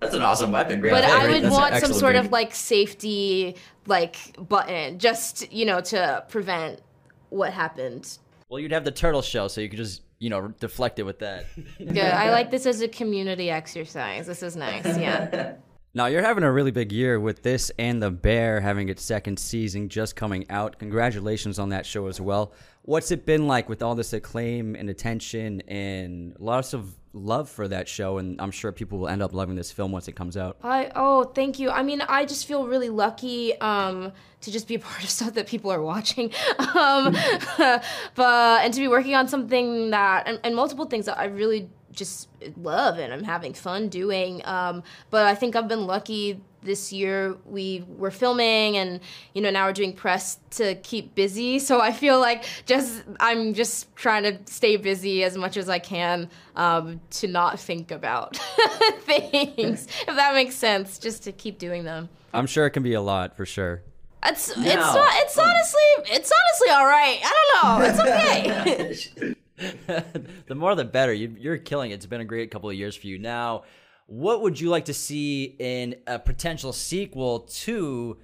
That's 0.00 0.14
an 0.14 0.22
awesome 0.22 0.50
weapon. 0.52 0.80
Great 0.80 0.92
But 0.92 1.04
I 1.04 1.28
would 1.28 1.42
That's 1.44 1.54
want 1.54 1.74
some 1.76 1.92
sort 1.92 2.14
pick. 2.14 2.24
of 2.24 2.32
like 2.32 2.54
safety 2.54 3.56
like 3.86 4.16
button, 4.48 4.98
just 4.98 5.52
you 5.52 5.66
know, 5.66 5.80
to 5.82 6.24
prevent 6.28 6.80
what 7.28 7.52
happened. 7.52 8.16
Well, 8.48 8.58
you'd 8.60 8.72
have 8.72 8.84
the 8.84 8.90
turtle 8.90 9.22
shell, 9.22 9.48
so 9.48 9.60
you 9.60 9.68
could 9.68 9.76
just, 9.76 10.02
you 10.18 10.30
know, 10.30 10.48
deflect 10.58 10.98
it 10.98 11.02
with 11.04 11.18
that. 11.20 11.44
Good. 11.78 11.98
I 11.98 12.30
like 12.32 12.50
this 12.50 12.64
as 12.66 12.80
a 12.80 12.88
community 12.88 13.50
exercise. 13.50 14.26
This 14.26 14.42
is 14.42 14.56
nice. 14.56 14.84
Yeah. 14.98 15.54
Now 15.92 16.06
you're 16.06 16.22
having 16.22 16.44
a 16.44 16.52
really 16.52 16.70
big 16.70 16.92
year 16.92 17.18
with 17.18 17.42
this 17.42 17.72
and 17.76 18.00
the 18.00 18.12
Bear 18.12 18.60
having 18.60 18.88
its 18.88 19.02
second 19.02 19.40
season 19.40 19.88
just 19.88 20.14
coming 20.14 20.46
out. 20.48 20.78
Congratulations 20.78 21.58
on 21.58 21.70
that 21.70 21.84
show 21.84 22.06
as 22.06 22.20
well. 22.20 22.52
What's 22.82 23.10
it 23.10 23.26
been 23.26 23.48
like 23.48 23.68
with 23.68 23.82
all 23.82 23.96
this 23.96 24.12
acclaim 24.12 24.76
and 24.76 24.88
attention 24.88 25.62
and 25.62 26.36
lots 26.38 26.74
of 26.74 26.94
love 27.12 27.48
for 27.48 27.66
that 27.66 27.88
show? 27.88 28.18
And 28.18 28.40
I'm 28.40 28.52
sure 28.52 28.70
people 28.70 29.00
will 29.00 29.08
end 29.08 29.20
up 29.20 29.34
loving 29.34 29.56
this 29.56 29.72
film 29.72 29.90
once 29.90 30.06
it 30.06 30.12
comes 30.12 30.36
out. 30.36 30.58
I 30.62 30.92
oh, 30.94 31.24
thank 31.24 31.58
you. 31.58 31.70
I 31.70 31.82
mean, 31.82 32.02
I 32.02 32.24
just 32.24 32.46
feel 32.46 32.68
really 32.68 32.88
lucky 32.88 33.60
um, 33.60 34.12
to 34.42 34.52
just 34.52 34.68
be 34.68 34.76
a 34.76 34.78
part 34.88 35.02
of 35.02 35.10
stuff 35.10 35.34
that 35.34 35.48
people 35.48 35.72
are 35.72 35.82
watching, 35.82 36.32
um, 36.56 37.16
but 38.14 38.64
and 38.64 38.72
to 38.72 38.78
be 38.78 38.86
working 38.86 39.16
on 39.16 39.26
something 39.26 39.90
that 39.90 40.28
and, 40.28 40.38
and 40.44 40.54
multiple 40.54 40.84
things 40.84 41.06
that 41.06 41.18
I 41.18 41.24
really 41.24 41.68
just 41.92 42.28
love 42.56 42.98
and 42.98 43.12
I'm 43.12 43.24
having 43.24 43.54
fun 43.54 43.88
doing. 43.88 44.42
Um, 44.44 44.82
but 45.10 45.26
I 45.26 45.34
think 45.34 45.56
I've 45.56 45.68
been 45.68 45.86
lucky 45.86 46.40
this 46.62 46.92
year. 46.92 47.36
We 47.46 47.84
were 47.96 48.10
filming 48.10 48.76
and 48.76 49.00
you 49.34 49.42
know 49.42 49.50
now 49.50 49.66
we're 49.66 49.72
doing 49.72 49.92
press 49.92 50.38
to 50.52 50.74
keep 50.76 51.14
busy. 51.14 51.58
So 51.70 51.80
I 51.80 51.92
feel 51.92 52.18
like 52.18 52.44
just 52.66 53.04
I'm 53.20 53.54
just 53.54 53.94
trying 53.94 54.24
to 54.24 54.38
stay 54.52 54.76
busy 54.76 55.22
as 55.22 55.36
much 55.36 55.56
as 55.56 55.68
I 55.68 55.78
can 55.78 56.28
um, 56.56 57.00
to 57.10 57.28
not 57.28 57.60
think 57.60 57.92
about 57.92 58.36
things, 59.00 59.86
if 60.08 60.16
that 60.16 60.34
makes 60.34 60.56
sense. 60.56 60.98
Just 60.98 61.22
to 61.24 61.32
keep 61.32 61.58
doing 61.58 61.84
them. 61.84 62.08
I'm 62.34 62.46
sure 62.46 62.66
it 62.66 62.70
can 62.70 62.82
be 62.82 62.94
a 62.94 63.00
lot 63.00 63.36
for 63.36 63.46
sure. 63.46 63.82
It's 64.24 64.48
it's 64.48 64.58
not 64.58 65.08
it's 65.12 65.38
honestly 65.38 65.80
it's 66.06 66.32
honestly 66.32 66.70
all 66.70 66.86
right. 66.86 67.20
I 67.22 67.60
don't 67.62 67.62
know. 67.62 67.86
It's 67.88 69.20
okay. 69.20 69.34
the 70.46 70.54
more 70.54 70.74
the 70.74 70.84
better. 70.84 71.12
You, 71.12 71.34
you're 71.38 71.58
killing 71.58 71.90
it. 71.90 71.94
It's 71.94 72.06
been 72.06 72.20
a 72.20 72.24
great 72.24 72.50
couple 72.50 72.70
of 72.70 72.76
years 72.76 72.96
for 72.96 73.06
you. 73.06 73.18
Now, 73.18 73.64
what 74.06 74.42
would 74.42 74.60
you 74.60 74.70
like 74.70 74.86
to 74.86 74.94
see 74.94 75.56
in 75.58 75.96
a 76.06 76.18
potential 76.18 76.72
sequel 76.72 77.40
to 77.40 78.16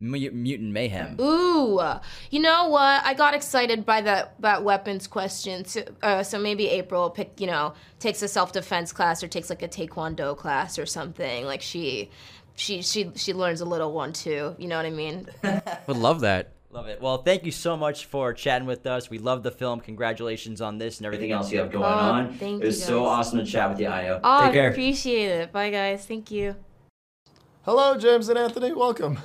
Mu- 0.00 0.30
Mutant 0.30 0.72
Mayhem? 0.72 1.20
Ooh, 1.20 1.80
you 2.30 2.40
know 2.40 2.68
what? 2.68 3.04
I 3.04 3.14
got 3.14 3.34
excited 3.34 3.84
by 3.84 4.00
that 4.02 4.40
that 4.40 4.62
weapons 4.62 5.06
question. 5.06 5.64
So, 5.64 5.84
uh, 6.02 6.22
so 6.22 6.38
maybe 6.38 6.68
April 6.68 7.10
pick 7.10 7.40
you 7.40 7.46
know 7.46 7.74
takes 7.98 8.22
a 8.22 8.28
self 8.28 8.52
defense 8.52 8.92
class 8.92 9.22
or 9.22 9.28
takes 9.28 9.50
like 9.50 9.62
a 9.62 9.68
taekwondo 9.68 10.36
class 10.36 10.78
or 10.78 10.86
something. 10.86 11.44
Like 11.44 11.62
she. 11.62 12.10
She, 12.58 12.80
she 12.80 13.10
she 13.16 13.34
learns 13.34 13.60
a 13.60 13.66
little 13.66 13.92
one 13.92 14.14
too. 14.14 14.56
You 14.56 14.66
know 14.66 14.78
what 14.78 14.86
I 14.86 14.90
mean? 14.90 15.28
Would 15.88 15.98
love 15.98 16.20
that. 16.20 16.55
Love 16.70 16.88
it. 16.88 17.00
Well, 17.00 17.18
thank 17.22 17.44
you 17.44 17.52
so 17.52 17.76
much 17.76 18.06
for 18.06 18.32
chatting 18.34 18.66
with 18.66 18.86
us. 18.86 19.08
We 19.08 19.18
love 19.18 19.42
the 19.42 19.50
film. 19.50 19.80
Congratulations 19.80 20.60
on 20.60 20.78
this 20.78 20.98
and 20.98 21.06
everything 21.06 21.30
else 21.32 21.50
you 21.50 21.58
have 21.58 21.70
going 21.72 21.84
Oh, 21.84 21.88
on. 21.88 22.34
thank 22.34 22.62
it 22.62 22.66
was 22.66 22.78
you, 22.80 22.86
so 22.86 23.04
awesome 23.06 23.38
to 23.38 23.46
chat 23.46 23.70
with 23.70 23.80
you, 23.80 23.86
Ayo. 23.86 24.20
Oh, 24.22 24.40
Take 24.40 24.50
I 24.50 24.52
care. 24.52 24.70
appreciate 24.70 25.26
it. 25.30 25.52
Bye 25.52 25.70
guys. 25.70 26.04
Thank 26.06 26.30
you. 26.30 26.56
Hello, 27.62 27.96
James 27.96 28.28
and 28.28 28.38
Anthony. 28.38 28.72
Welcome. 28.72 29.18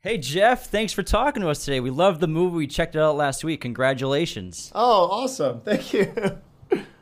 Hey, 0.00 0.18
Jeff, 0.18 0.66
thanks 0.70 0.92
for 0.92 1.02
talking 1.02 1.42
to 1.42 1.48
us 1.48 1.64
today. 1.64 1.80
We 1.80 1.90
love 1.90 2.20
the 2.20 2.28
movie. 2.28 2.56
We 2.56 2.66
checked 2.68 2.94
it 2.94 3.00
out 3.00 3.16
last 3.16 3.42
week. 3.42 3.60
Congratulations. 3.62 4.70
Oh, 4.74 5.08
awesome. 5.10 5.60
Thank 5.62 5.92
you. 5.92 6.12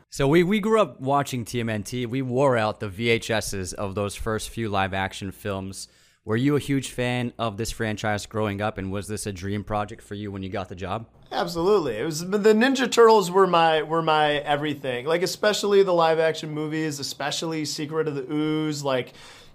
So 0.09 0.25
we, 0.27 0.41
we 0.41 0.61
grew 0.61 0.81
up 0.81 1.01
watching 1.01 1.43
TMNT. 1.43 2.07
We 2.07 2.21
wore 2.21 2.57
out 2.57 2.79
the 2.79 2.87
VHSs 2.87 3.73
of 3.73 3.93
those 3.93 4.15
first 4.15 4.49
few 4.49 4.69
live 4.69 4.93
action 4.93 5.31
films. 5.31 5.89
Were 6.27 6.35
you 6.35 6.57
a 6.57 6.59
huge 6.59 6.91
fan 6.91 7.31
of 7.39 7.55
this 7.55 7.71
franchise 7.71 8.25
growing 8.25 8.59
up, 8.59 8.77
and 8.77 8.91
was 8.91 9.07
this 9.07 9.25
a 9.25 9.31
dream 9.31 9.63
project 9.63 10.01
for 10.01 10.13
you 10.13 10.29
when 10.29 10.43
you 10.43 10.49
got 10.49 10.67
the 10.67 10.75
job? 10.75 11.07
Absolutely. 11.31 11.95
It 11.95 12.03
was 12.03 12.19
the 12.19 12.53
Ninja 12.53 12.91
Turtles 12.91 13.31
were 13.31 13.47
my 13.47 13.81
were 13.83 14.01
my 14.01 14.33
everything. 14.39 15.05
Like 15.05 15.21
especially 15.21 15.83
the 15.83 15.93
live 15.93 16.19
action 16.19 16.51
movies, 16.51 16.99
especially 16.99 17.63
Secret 17.63 18.09
of 18.09 18.15
the 18.15 18.29
Ooze, 18.29 18.83
like 18.83 19.13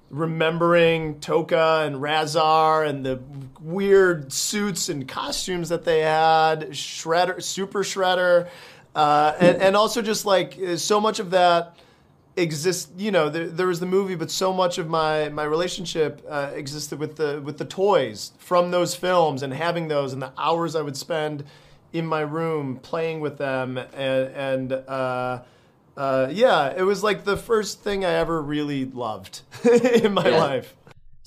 remembering 0.09 1.17
Tokka 1.17 1.87
and 1.87 1.97
Rahzar 1.97 2.89
and 2.89 3.05
the 3.05 3.21
weird 3.61 4.33
suits 4.33 4.89
and 4.89 5.07
costumes 5.07 5.69
that 5.69 5.85
they 5.85 6.01
had, 6.01 6.71
Shredder, 6.71 7.43
Super 7.43 7.83
Shredder, 7.83 8.49
uh, 8.95 9.35
and, 9.39 9.61
and 9.61 9.77
also 9.77 10.01
just 10.01 10.25
like 10.25 10.59
so 10.77 11.03
much 11.03 11.19
of 11.19 11.33
that 11.33 11.77
exists 12.35 12.91
you 12.97 13.11
know 13.11 13.29
there, 13.29 13.47
there 13.47 13.67
was 13.67 13.79
the 13.79 13.87
movie 13.87 14.15
but 14.15 14.31
so 14.31 14.55
much 14.55 14.79
of 14.79 14.89
my 14.89 15.29
my 15.29 15.45
relationship 15.45 16.25
uh, 16.29 16.51
existed 16.55 16.99
with 16.99 17.17
the 17.17 17.43
with 17.45 17.59
the 17.59 17.65
toys 17.65 18.33
from 18.39 18.71
those 18.71 18.95
films 18.95 19.43
and 19.43 19.53
having 19.53 19.89
those 19.89 20.15
and 20.15 20.23
the 20.23 20.33
hours 20.39 20.75
i 20.75 20.81
would 20.81 20.97
spend 20.97 21.45
in 21.93 22.07
my 22.07 22.21
room 22.21 22.77
playing 22.79 23.21
with 23.21 23.39
them. 23.39 23.79
And 23.79 24.29
and 24.35 24.73
uh, 24.73 25.43
uh, 25.97 26.29
yeah 26.31 26.73
it 26.75 26.83
was 26.83 27.03
like 27.03 27.25
the 27.25 27.37
first 27.37 27.83
thing 27.83 28.05
i 28.05 28.13
ever 28.13 28.41
really 28.41 28.87
loved 28.87 29.43
in 29.65 30.15
my 30.15 30.29
life 30.29 30.75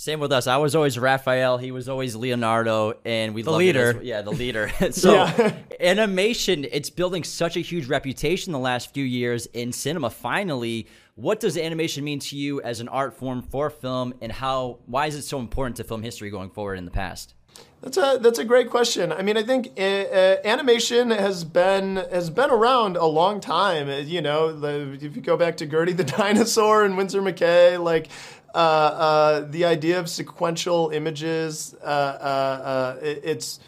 Same 0.05 0.19
with 0.19 0.31
us. 0.31 0.45
I 0.45 0.57
was 0.57 0.75
always 0.75 0.99
Raphael. 0.99 1.57
He 1.57 1.71
was 1.71 1.89
always 1.89 2.15
Leonardo, 2.15 2.93
and 3.05 3.33
we 3.33 3.41
The 3.41 3.49
leader. 3.49 3.99
yeah, 4.03 4.21
the 4.21 4.29
leader. 4.29 4.69
so 4.91 5.13
Yeah. 5.15 5.55
animation, 5.79 6.63
it's 6.71 6.91
building 6.91 7.23
such 7.23 7.57
a 7.57 7.59
huge 7.59 7.87
reputation 7.87 8.53
the 8.53 8.59
last 8.59 8.93
few 8.93 9.03
years 9.03 9.47
in 9.47 9.71
cinema. 9.71 10.11
Finally, 10.11 10.85
what 11.15 11.39
does 11.39 11.57
animation 11.57 12.03
mean 12.03 12.19
to 12.19 12.37
you 12.37 12.61
as 12.61 12.81
an 12.81 12.87
art 12.87 13.15
form 13.15 13.41
for 13.41 13.71
film, 13.71 14.13
and 14.21 14.31
how? 14.31 14.77
Why 14.85 15.07
is 15.07 15.15
it 15.15 15.23
so 15.23 15.39
important 15.39 15.77
to 15.77 15.83
film 15.83 16.03
history 16.03 16.29
going 16.29 16.51
forward 16.51 16.77
in 16.77 16.85
the 16.85 16.91
past? 16.91 17.33
That's 17.81 17.97
a 17.97 18.19
that's 18.21 18.37
a 18.37 18.45
great 18.45 18.69
question. 18.69 19.11
I 19.11 19.23
mean, 19.23 19.37
I 19.37 19.43
think 19.43 19.71
uh, 19.75 19.81
uh, 19.81 20.37
animation 20.45 21.09
has 21.09 21.43
been 21.43 21.95
has 21.95 22.29
been 22.29 22.51
around 22.51 22.95
a 22.95 23.05
long 23.05 23.39
time. 23.39 23.89
You 24.07 24.21
know, 24.21 24.55
the, 24.55 24.99
if 25.01 25.15
you 25.15 25.21
go 25.23 25.35
back 25.35 25.57
to 25.57 25.65
Gertie 25.65 25.93
the 25.93 26.03
dinosaur 26.19 26.83
and 26.83 26.95
Winsor 26.95 27.21
McCay, 27.21 27.81
like 27.83 28.09
the 28.55 29.65
idea 29.65 29.99
of 29.99 30.09
sequential 30.09 30.89
images, 30.89 31.75
uh, 31.83 31.85
uh, 31.85 31.87
uh, 31.87 32.99
it, 33.01 33.21
it's 33.23 33.59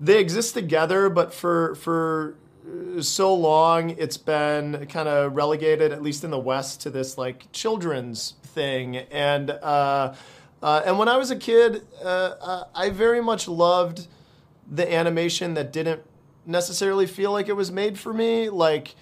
they 0.00 0.18
exist 0.18 0.54
together, 0.54 1.08
but 1.08 1.32
for 1.32 1.74
for 1.76 2.34
uh, 2.66 3.00
so 3.02 3.34
long 3.34 3.90
it's 3.90 4.16
been 4.16 4.86
kind 4.86 5.08
of 5.08 5.34
relegated, 5.34 5.92
at 5.92 6.02
least 6.02 6.24
in 6.24 6.30
the 6.30 6.38
West, 6.38 6.80
to 6.82 6.90
this 6.90 7.16
like 7.16 7.50
children's 7.52 8.34
thing. 8.42 8.96
And 8.96 9.50
uh, 9.50 10.14
uh, 10.62 10.82
and 10.84 10.98
when 10.98 11.08
I 11.08 11.16
was 11.16 11.30
a 11.30 11.36
kid, 11.36 11.86
uh, 12.02 12.06
uh, 12.06 12.64
I 12.74 12.90
very 12.90 13.22
much 13.22 13.46
loved 13.46 14.06
the 14.70 14.92
animation 14.92 15.54
that 15.54 15.72
didn't 15.72 16.02
necessarily 16.44 17.06
feel 17.06 17.30
like 17.30 17.48
it 17.48 17.52
was 17.56 17.70
made 17.70 17.98
for 17.98 18.12
me. 18.12 18.48
Like, 18.48 18.96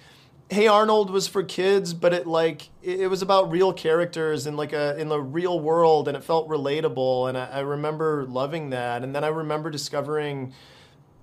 Hey 0.47 0.67
Arnold 0.67 1.09
was 1.09 1.27
for 1.27 1.41
kids, 1.41 1.95
but 1.95 2.13
it 2.13 2.27
like 2.27 2.69
it, 2.83 3.01
it 3.01 3.07
was 3.07 3.23
about 3.23 3.49
real 3.49 3.73
characters 3.73 4.45
in 4.45 4.55
like 4.55 4.73
a 4.73 4.95
in 4.97 5.09
the 5.09 5.19
real 5.19 5.59
world, 5.59 6.07
and 6.07 6.15
it 6.15 6.23
felt 6.23 6.47
relatable. 6.47 7.27
And 7.27 7.37
I, 7.37 7.45
I 7.45 7.59
remember 7.61 8.25
loving 8.25 8.69
that. 8.69 9.03
And 9.03 9.15
then 9.15 9.23
I 9.23 9.29
remember 9.29 9.71
discovering 9.71 10.53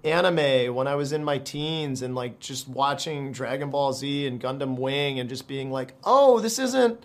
anime 0.03 0.75
when 0.75 0.89
I 0.89 0.97
was 0.97 1.13
in 1.13 1.23
my 1.23 1.39
teens 1.39 2.03
and 2.03 2.17
like 2.17 2.41
just 2.41 2.67
watching 2.67 3.31
Dragon 3.31 3.71
Ball 3.71 3.93
Z 3.93 4.27
and 4.27 4.41
Gundam 4.41 4.77
Wing 4.77 5.21
and 5.21 5.29
just 5.29 5.47
being 5.47 5.71
like, 5.71 5.95
oh, 6.03 6.41
this 6.41 6.59
isn't 6.59 7.01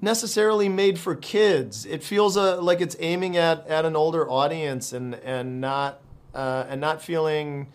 necessarily 0.00 0.70
made 0.70 0.98
for 0.98 1.14
kids. 1.14 1.84
It 1.84 2.02
feels 2.02 2.38
uh, 2.38 2.62
like 2.62 2.80
it's 2.80 2.96
aiming 2.98 3.36
at, 3.36 3.66
at 3.66 3.84
an 3.84 3.94
older 3.94 4.28
audience 4.30 4.94
and 4.94 5.14
and 5.16 5.60
not 5.60 6.00
uh, 6.34 6.64
and 6.68 6.80
not 6.80 7.02
feeling 7.02 7.68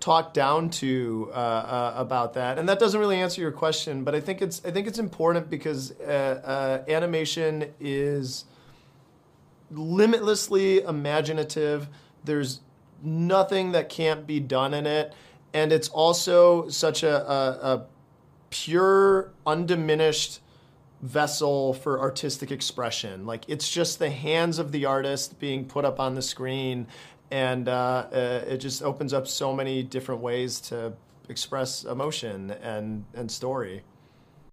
talked 0.00 0.34
down 0.34 0.70
to 0.70 1.30
uh, 1.32 1.36
uh, 1.36 1.94
about 1.96 2.34
that. 2.34 2.58
And 2.58 2.68
that 2.68 2.78
doesn't 2.78 2.98
really 2.98 3.20
answer 3.20 3.40
your 3.40 3.52
question, 3.52 4.04
but 4.04 4.14
I 4.14 4.20
think 4.20 4.42
it's 4.42 4.62
I 4.64 4.70
think 4.70 4.86
it's 4.86 4.98
important 4.98 5.50
because 5.50 5.92
uh, 6.00 6.82
uh, 6.84 6.90
animation 6.90 7.72
is 7.80 8.44
limitlessly 9.70 10.82
imaginative. 10.82 11.88
There's 12.24 12.60
nothing 13.02 13.72
that 13.72 13.88
can't 13.88 14.26
be 14.26 14.40
done 14.40 14.74
in 14.74 14.86
it, 14.86 15.14
and 15.52 15.72
it's 15.72 15.88
also 15.88 16.68
such 16.68 17.02
a, 17.02 17.30
a, 17.30 17.74
a 17.74 17.86
pure, 18.50 19.32
undiminished 19.46 20.40
vessel 21.02 21.74
for 21.74 22.00
artistic 22.00 22.50
expression. 22.50 23.26
Like 23.26 23.44
it's 23.48 23.68
just 23.68 23.98
the 23.98 24.10
hands 24.10 24.58
of 24.58 24.72
the 24.72 24.86
artist 24.86 25.38
being 25.38 25.66
put 25.66 25.84
up 25.84 26.00
on 26.00 26.14
the 26.14 26.22
screen, 26.22 26.86
and 27.30 27.68
uh, 27.68 28.06
uh, 28.12 28.44
it 28.46 28.58
just 28.58 28.82
opens 28.82 29.12
up 29.12 29.26
so 29.26 29.54
many 29.54 29.82
different 29.82 30.20
ways 30.20 30.60
to 30.60 30.92
express 31.28 31.84
emotion 31.84 32.52
and 32.62 33.04
and 33.14 33.30
story. 33.30 33.82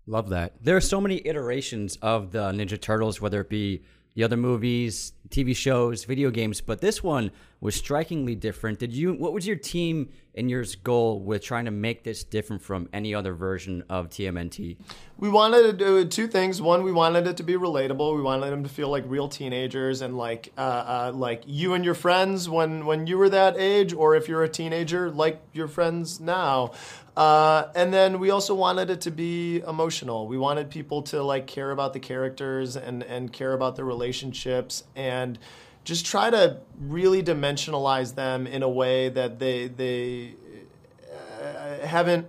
Love 0.06 0.30
that. 0.30 0.53
There 0.62 0.75
are 0.75 0.82
so 0.82 1.00
many 1.00 1.22
iterations 1.25 1.98
of 2.01 2.32
the 2.32 2.51
Ninja 2.51 2.80
Turtles, 2.80 3.22
whether 3.22 3.39
it 3.39 3.50
be 3.50 3.84
the 4.15 4.24
other 4.24 4.38
movies, 4.38 5.13
TV 5.30 5.56
shows, 5.56 6.03
video 6.03 6.30
games, 6.30 6.62
but 6.62 6.82
this 6.82 7.01
one 7.01 7.32
was 7.63 7.75
strikingly 7.75 8.36
different. 8.36 8.77
Did 8.77 8.91
you 8.93 9.13
what 9.13 9.32
was 9.32 9.48
your 9.48 9.55
team 9.55 10.10
and 10.36 10.51
yours 10.51 10.75
goal 10.75 11.22
with 11.22 11.41
trying 11.41 11.63
to 11.63 11.72
make 11.72 12.03
this 12.03 12.25
different 12.25 12.62
from 12.62 12.89
any 12.91 13.15
other 13.15 13.34
version 13.34 13.86
of 13.89 14.10
TMNT? 14.10 14.75
We 15.17 15.29
wanted 15.29 15.63
to 15.63 15.72
do 15.72 16.03
two 16.03 16.27
things. 16.27 16.62
One, 16.62 16.84
we 16.84 16.91
wanted 16.91 17.25
it 17.25 17.38
to 17.38 17.43
be 17.43 17.53
relatable. 17.53 18.17
We 18.17 18.22
wanted 18.22 18.51
them 18.51 18.63
to 18.63 18.70
feel 18.70 18.89
like 18.89 19.05
real 19.08 19.29
teenagers 19.29 20.01
and 20.01 20.17
like 20.17 20.51
uh, 20.58 20.62
uh, 20.62 21.12
like 21.15 21.43
you 21.46 21.74
and 21.74 21.86
your 21.86 21.93
friends 21.93 22.50
when 22.50 22.86
when 22.86 23.08
you 23.08 23.17
were 23.17 23.29
that 23.29 23.55
age, 23.58 23.93
or 23.93 24.13
if 24.13 24.27
you're 24.27 24.43
a 24.43 24.50
teenager, 24.50 25.10
like 25.10 25.41
your 25.53 25.70
friends 25.70 26.20
now. 26.20 26.74
Uh, 27.15 27.67
and 27.75 27.93
then 27.93 28.20
we 28.20 28.29
also 28.29 28.53
wanted 28.53 28.89
it 28.89 29.00
to 29.01 29.12
be 29.12 29.60
emotional. 29.60 30.27
We 30.27 30.38
wanted 30.38 30.70
people 30.70 31.01
to 31.03 31.24
like 31.24 31.48
care 31.48 31.72
about 31.72 31.93
the 31.93 32.00
characters 32.01 32.75
and 32.75 33.03
and 33.03 33.32
care 33.32 33.53
about 33.53 33.77
the 33.77 33.86
relationships 33.86 34.84
and 34.98 35.39
just 35.84 36.06
try 36.06 36.30
to 36.30 36.60
really 36.80 37.22
dimensionalize 37.22 38.16
them 38.16 38.48
in 38.48 38.63
a 38.63 38.70
way 38.70 39.10
that 39.10 39.40
they 39.40 39.68
they 39.68 40.34
uh, 41.12 41.86
haven't 41.86 42.28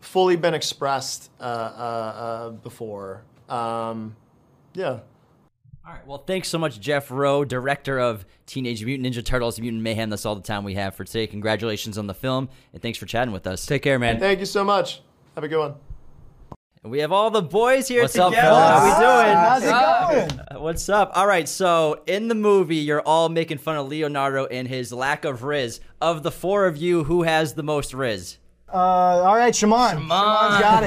fully 0.00 0.36
been 0.36 0.54
expressed 0.54 1.30
uh, 1.40 1.42
uh, 1.42 1.46
uh, 1.46 2.50
before. 2.50 3.22
Um, 3.48 4.16
yeah. 4.74 5.00
All 5.86 5.94
right. 5.94 6.06
Well, 6.06 6.18
thanks 6.18 6.48
so 6.48 6.58
much, 6.58 6.80
Jeff 6.80 7.10
Rowe, 7.10 7.44
director 7.44 7.98
of 7.98 8.26
Teenage 8.46 8.84
Mutant 8.84 9.08
Ninja 9.08 9.24
Turtles 9.24 9.58
Mutant 9.58 9.82
Mayhem. 9.82 10.10
That's 10.10 10.26
all 10.26 10.34
the 10.34 10.42
time 10.42 10.64
we 10.64 10.74
have 10.74 10.94
for 10.94 11.04
today. 11.04 11.26
Congratulations 11.26 11.96
on 11.96 12.06
the 12.06 12.14
film, 12.14 12.50
and 12.72 12.82
thanks 12.82 12.98
for 12.98 13.06
chatting 13.06 13.32
with 13.32 13.46
us. 13.46 13.64
Take 13.64 13.82
care, 13.82 13.98
man. 13.98 14.18
Thank 14.18 14.40
you 14.40 14.46
so 14.46 14.64
much. 14.64 15.00
Have 15.34 15.44
a 15.44 15.48
good 15.48 15.58
one. 15.58 15.87
And 16.82 16.92
we 16.92 17.00
have 17.00 17.10
all 17.12 17.30
the 17.30 17.42
boys 17.42 17.88
here 17.88 18.02
What's 18.02 18.16
up, 18.18 18.30
together. 18.30 18.48
fellas? 18.48 18.94
How 18.94 19.20
we 19.20 19.24
doing? 19.24 19.36
How's 19.36 19.62
it 19.64 20.30
going? 20.30 20.40
Uh, 20.40 20.60
What's 20.62 20.88
up? 20.88 21.10
All 21.14 21.26
right, 21.26 21.48
so 21.48 22.02
in 22.06 22.28
the 22.28 22.34
movie, 22.34 22.76
you're 22.76 23.00
all 23.02 23.28
making 23.28 23.58
fun 23.58 23.76
of 23.76 23.88
Leonardo 23.88 24.46
and 24.46 24.68
his 24.68 24.92
lack 24.92 25.24
of 25.24 25.42
Riz. 25.42 25.80
Of 26.00 26.22
the 26.22 26.30
four 26.30 26.66
of 26.66 26.76
you, 26.76 27.04
who 27.04 27.24
has 27.24 27.54
the 27.54 27.62
most 27.64 27.94
Riz? 27.94 28.38
Uh, 28.72 28.76
all 28.76 29.34
right, 29.34 29.52
Shamon. 29.54 29.94
Shamon's 29.94 30.60
got 30.60 30.82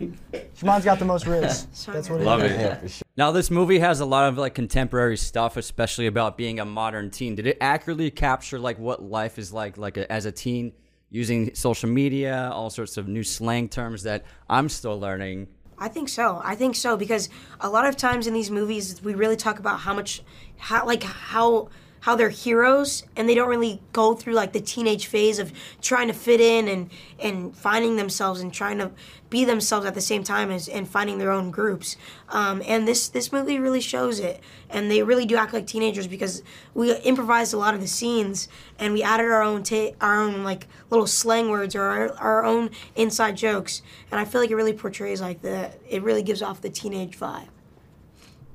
it. 0.00 0.54
Shamon's 0.56 0.84
got 0.84 1.00
the 1.00 1.04
most 1.04 1.26
riz. 1.26 1.66
That's 1.86 2.08
what 2.08 2.20
it 2.20 2.24
Love 2.24 2.42
is. 2.44 3.00
it. 3.00 3.02
Now, 3.16 3.32
this 3.32 3.50
movie 3.50 3.80
has 3.80 3.98
a 3.98 4.06
lot 4.06 4.28
of 4.28 4.38
like 4.38 4.54
contemporary 4.54 5.16
stuff, 5.16 5.56
especially 5.56 6.06
about 6.06 6.36
being 6.36 6.60
a 6.60 6.64
modern 6.64 7.10
teen. 7.10 7.34
Did 7.34 7.48
it 7.48 7.58
accurately 7.60 8.08
capture 8.12 8.56
like 8.58 8.78
what 8.78 9.02
life 9.02 9.36
is 9.36 9.52
like, 9.52 9.76
like 9.76 9.96
a, 9.96 10.10
as 10.12 10.26
a 10.26 10.32
teen, 10.32 10.72
using 11.12 11.54
social 11.54 11.90
media, 11.90 12.50
all 12.52 12.70
sorts 12.70 12.96
of 12.96 13.06
new 13.06 13.22
slang 13.22 13.68
terms 13.68 14.02
that 14.02 14.24
I'm 14.48 14.68
still 14.68 14.98
learning? 14.98 15.46
I 15.78 15.88
think 15.88 16.08
so. 16.08 16.40
I 16.42 16.54
think 16.54 16.74
so 16.74 16.96
because 16.96 17.28
a 17.60 17.68
lot 17.68 17.86
of 17.86 17.96
times 17.96 18.26
in 18.26 18.34
these 18.34 18.50
movies 18.50 19.02
we 19.02 19.14
really 19.14 19.36
talk 19.36 19.58
about 19.58 19.80
how 19.80 19.94
much 19.94 20.22
how 20.56 20.86
like 20.86 21.02
how 21.02 21.68
how 22.02 22.16
they're 22.16 22.30
heroes 22.30 23.04
and 23.16 23.28
they 23.28 23.34
don't 23.34 23.48
really 23.48 23.80
go 23.92 24.14
through 24.14 24.34
like 24.34 24.52
the 24.52 24.60
teenage 24.60 25.06
phase 25.06 25.38
of 25.38 25.52
trying 25.80 26.08
to 26.08 26.12
fit 26.12 26.40
in 26.40 26.66
and 26.68 26.90
and 27.20 27.56
finding 27.56 27.96
themselves 27.96 28.40
and 28.40 28.52
trying 28.52 28.78
to 28.78 28.90
be 29.30 29.44
themselves 29.44 29.86
at 29.86 29.94
the 29.94 30.00
same 30.00 30.22
time 30.24 30.50
as 30.50 30.68
and 30.68 30.88
finding 30.88 31.18
their 31.18 31.30
own 31.30 31.50
groups. 31.50 31.96
Um, 32.28 32.60
and 32.66 32.86
this 32.86 33.08
this 33.08 33.32
movie 33.32 33.58
really 33.58 33.80
shows 33.80 34.18
it. 34.18 34.40
And 34.68 34.90
they 34.90 35.02
really 35.02 35.24
do 35.26 35.36
act 35.36 35.52
like 35.52 35.66
teenagers 35.66 36.08
because 36.08 36.42
we 36.74 36.92
improvised 36.98 37.54
a 37.54 37.56
lot 37.56 37.74
of 37.74 37.80
the 37.80 37.86
scenes 37.86 38.48
and 38.78 38.92
we 38.92 39.02
added 39.02 39.26
our 39.26 39.42
own 39.42 39.62
ta- 39.62 39.92
our 40.00 40.20
own 40.20 40.42
like 40.42 40.66
little 40.90 41.06
slang 41.06 41.50
words 41.50 41.76
or 41.76 41.82
our, 41.82 42.12
our 42.18 42.44
own 42.44 42.70
inside 42.96 43.36
jokes. 43.36 43.80
And 44.10 44.20
I 44.20 44.24
feel 44.24 44.40
like 44.40 44.50
it 44.50 44.56
really 44.56 44.72
portrays 44.72 45.20
like 45.20 45.40
the 45.40 45.70
it 45.88 46.02
really 46.02 46.22
gives 46.22 46.42
off 46.42 46.60
the 46.60 46.70
teenage 46.70 47.18
vibe. 47.18 47.48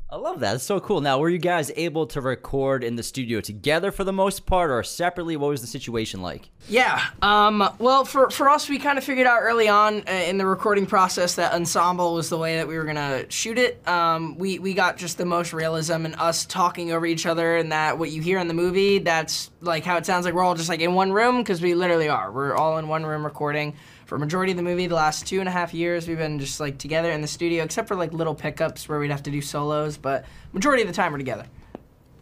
I 0.09 0.15
love 0.15 0.39
that. 0.39 0.55
It's 0.55 0.63
so 0.63 0.79
cool. 0.79 1.01
Now, 1.01 1.19
were 1.19 1.27
you 1.27 1.37
guys 1.37 1.69
able 1.75 2.07
to 2.07 2.21
record 2.21 2.81
in 2.81 2.95
the 2.95 3.03
studio 3.03 3.41
together 3.41 3.91
for 3.91 4.05
the 4.05 4.13
most 4.13 4.45
part, 4.45 4.71
or 4.71 4.81
separately? 4.81 5.35
What 5.35 5.49
was 5.49 5.59
the 5.59 5.67
situation 5.67 6.21
like? 6.21 6.49
Yeah. 6.69 7.03
Um, 7.21 7.69
well, 7.77 8.05
for, 8.05 8.29
for 8.29 8.49
us, 8.49 8.69
we 8.69 8.79
kind 8.79 8.97
of 8.97 9.03
figured 9.03 9.27
out 9.27 9.39
early 9.41 9.67
on 9.67 10.03
uh, 10.07 10.11
in 10.11 10.37
the 10.37 10.45
recording 10.45 10.85
process 10.85 11.35
that 11.35 11.51
ensemble 11.53 12.13
was 12.13 12.29
the 12.29 12.37
way 12.37 12.55
that 12.55 12.69
we 12.69 12.77
were 12.77 12.85
gonna 12.85 13.29
shoot 13.29 13.57
it. 13.57 13.85
Um, 13.85 14.37
we 14.37 14.59
we 14.59 14.73
got 14.73 14.95
just 14.95 15.17
the 15.17 15.25
most 15.25 15.51
realism 15.51 16.05
and 16.05 16.15
us 16.15 16.45
talking 16.45 16.93
over 16.93 17.05
each 17.05 17.25
other, 17.25 17.57
and 17.57 17.73
that 17.73 17.99
what 17.99 18.09
you 18.09 18.21
hear 18.21 18.39
in 18.39 18.47
the 18.47 18.53
movie, 18.53 18.99
that's 18.99 19.51
like 19.59 19.83
how 19.83 19.97
it 19.97 20.05
sounds 20.05 20.23
like 20.23 20.33
we're 20.33 20.43
all 20.43 20.55
just 20.55 20.69
like 20.69 20.79
in 20.79 20.93
one 20.93 21.11
room 21.11 21.39
because 21.39 21.61
we 21.61 21.75
literally 21.75 22.07
are. 22.07 22.31
We're 22.31 22.55
all 22.55 22.77
in 22.77 22.87
one 22.87 23.05
room 23.05 23.25
recording. 23.25 23.75
For 24.07 24.15
a 24.15 24.19
majority 24.19 24.53
of 24.53 24.57
the 24.57 24.63
movie, 24.63 24.87
the 24.87 24.95
last 24.95 25.27
two 25.27 25.41
and 25.41 25.49
a 25.49 25.51
half 25.51 25.73
years, 25.73 26.07
we've 26.07 26.17
been 26.17 26.39
just 26.39 26.61
like 26.61 26.77
together 26.77 27.11
in 27.11 27.19
the 27.19 27.27
studio, 27.27 27.65
except 27.65 27.89
for 27.89 27.95
like 27.95 28.13
little 28.13 28.33
pickups 28.33 28.87
where 28.87 28.99
we'd 28.99 29.11
have 29.11 29.23
to 29.23 29.31
do 29.31 29.41
solos. 29.41 29.97
But 29.97 30.23
majority 30.53 30.81
of 30.81 30.87
the 30.87 30.93
time, 30.93 31.11
we're 31.11 31.17
together. 31.17 31.45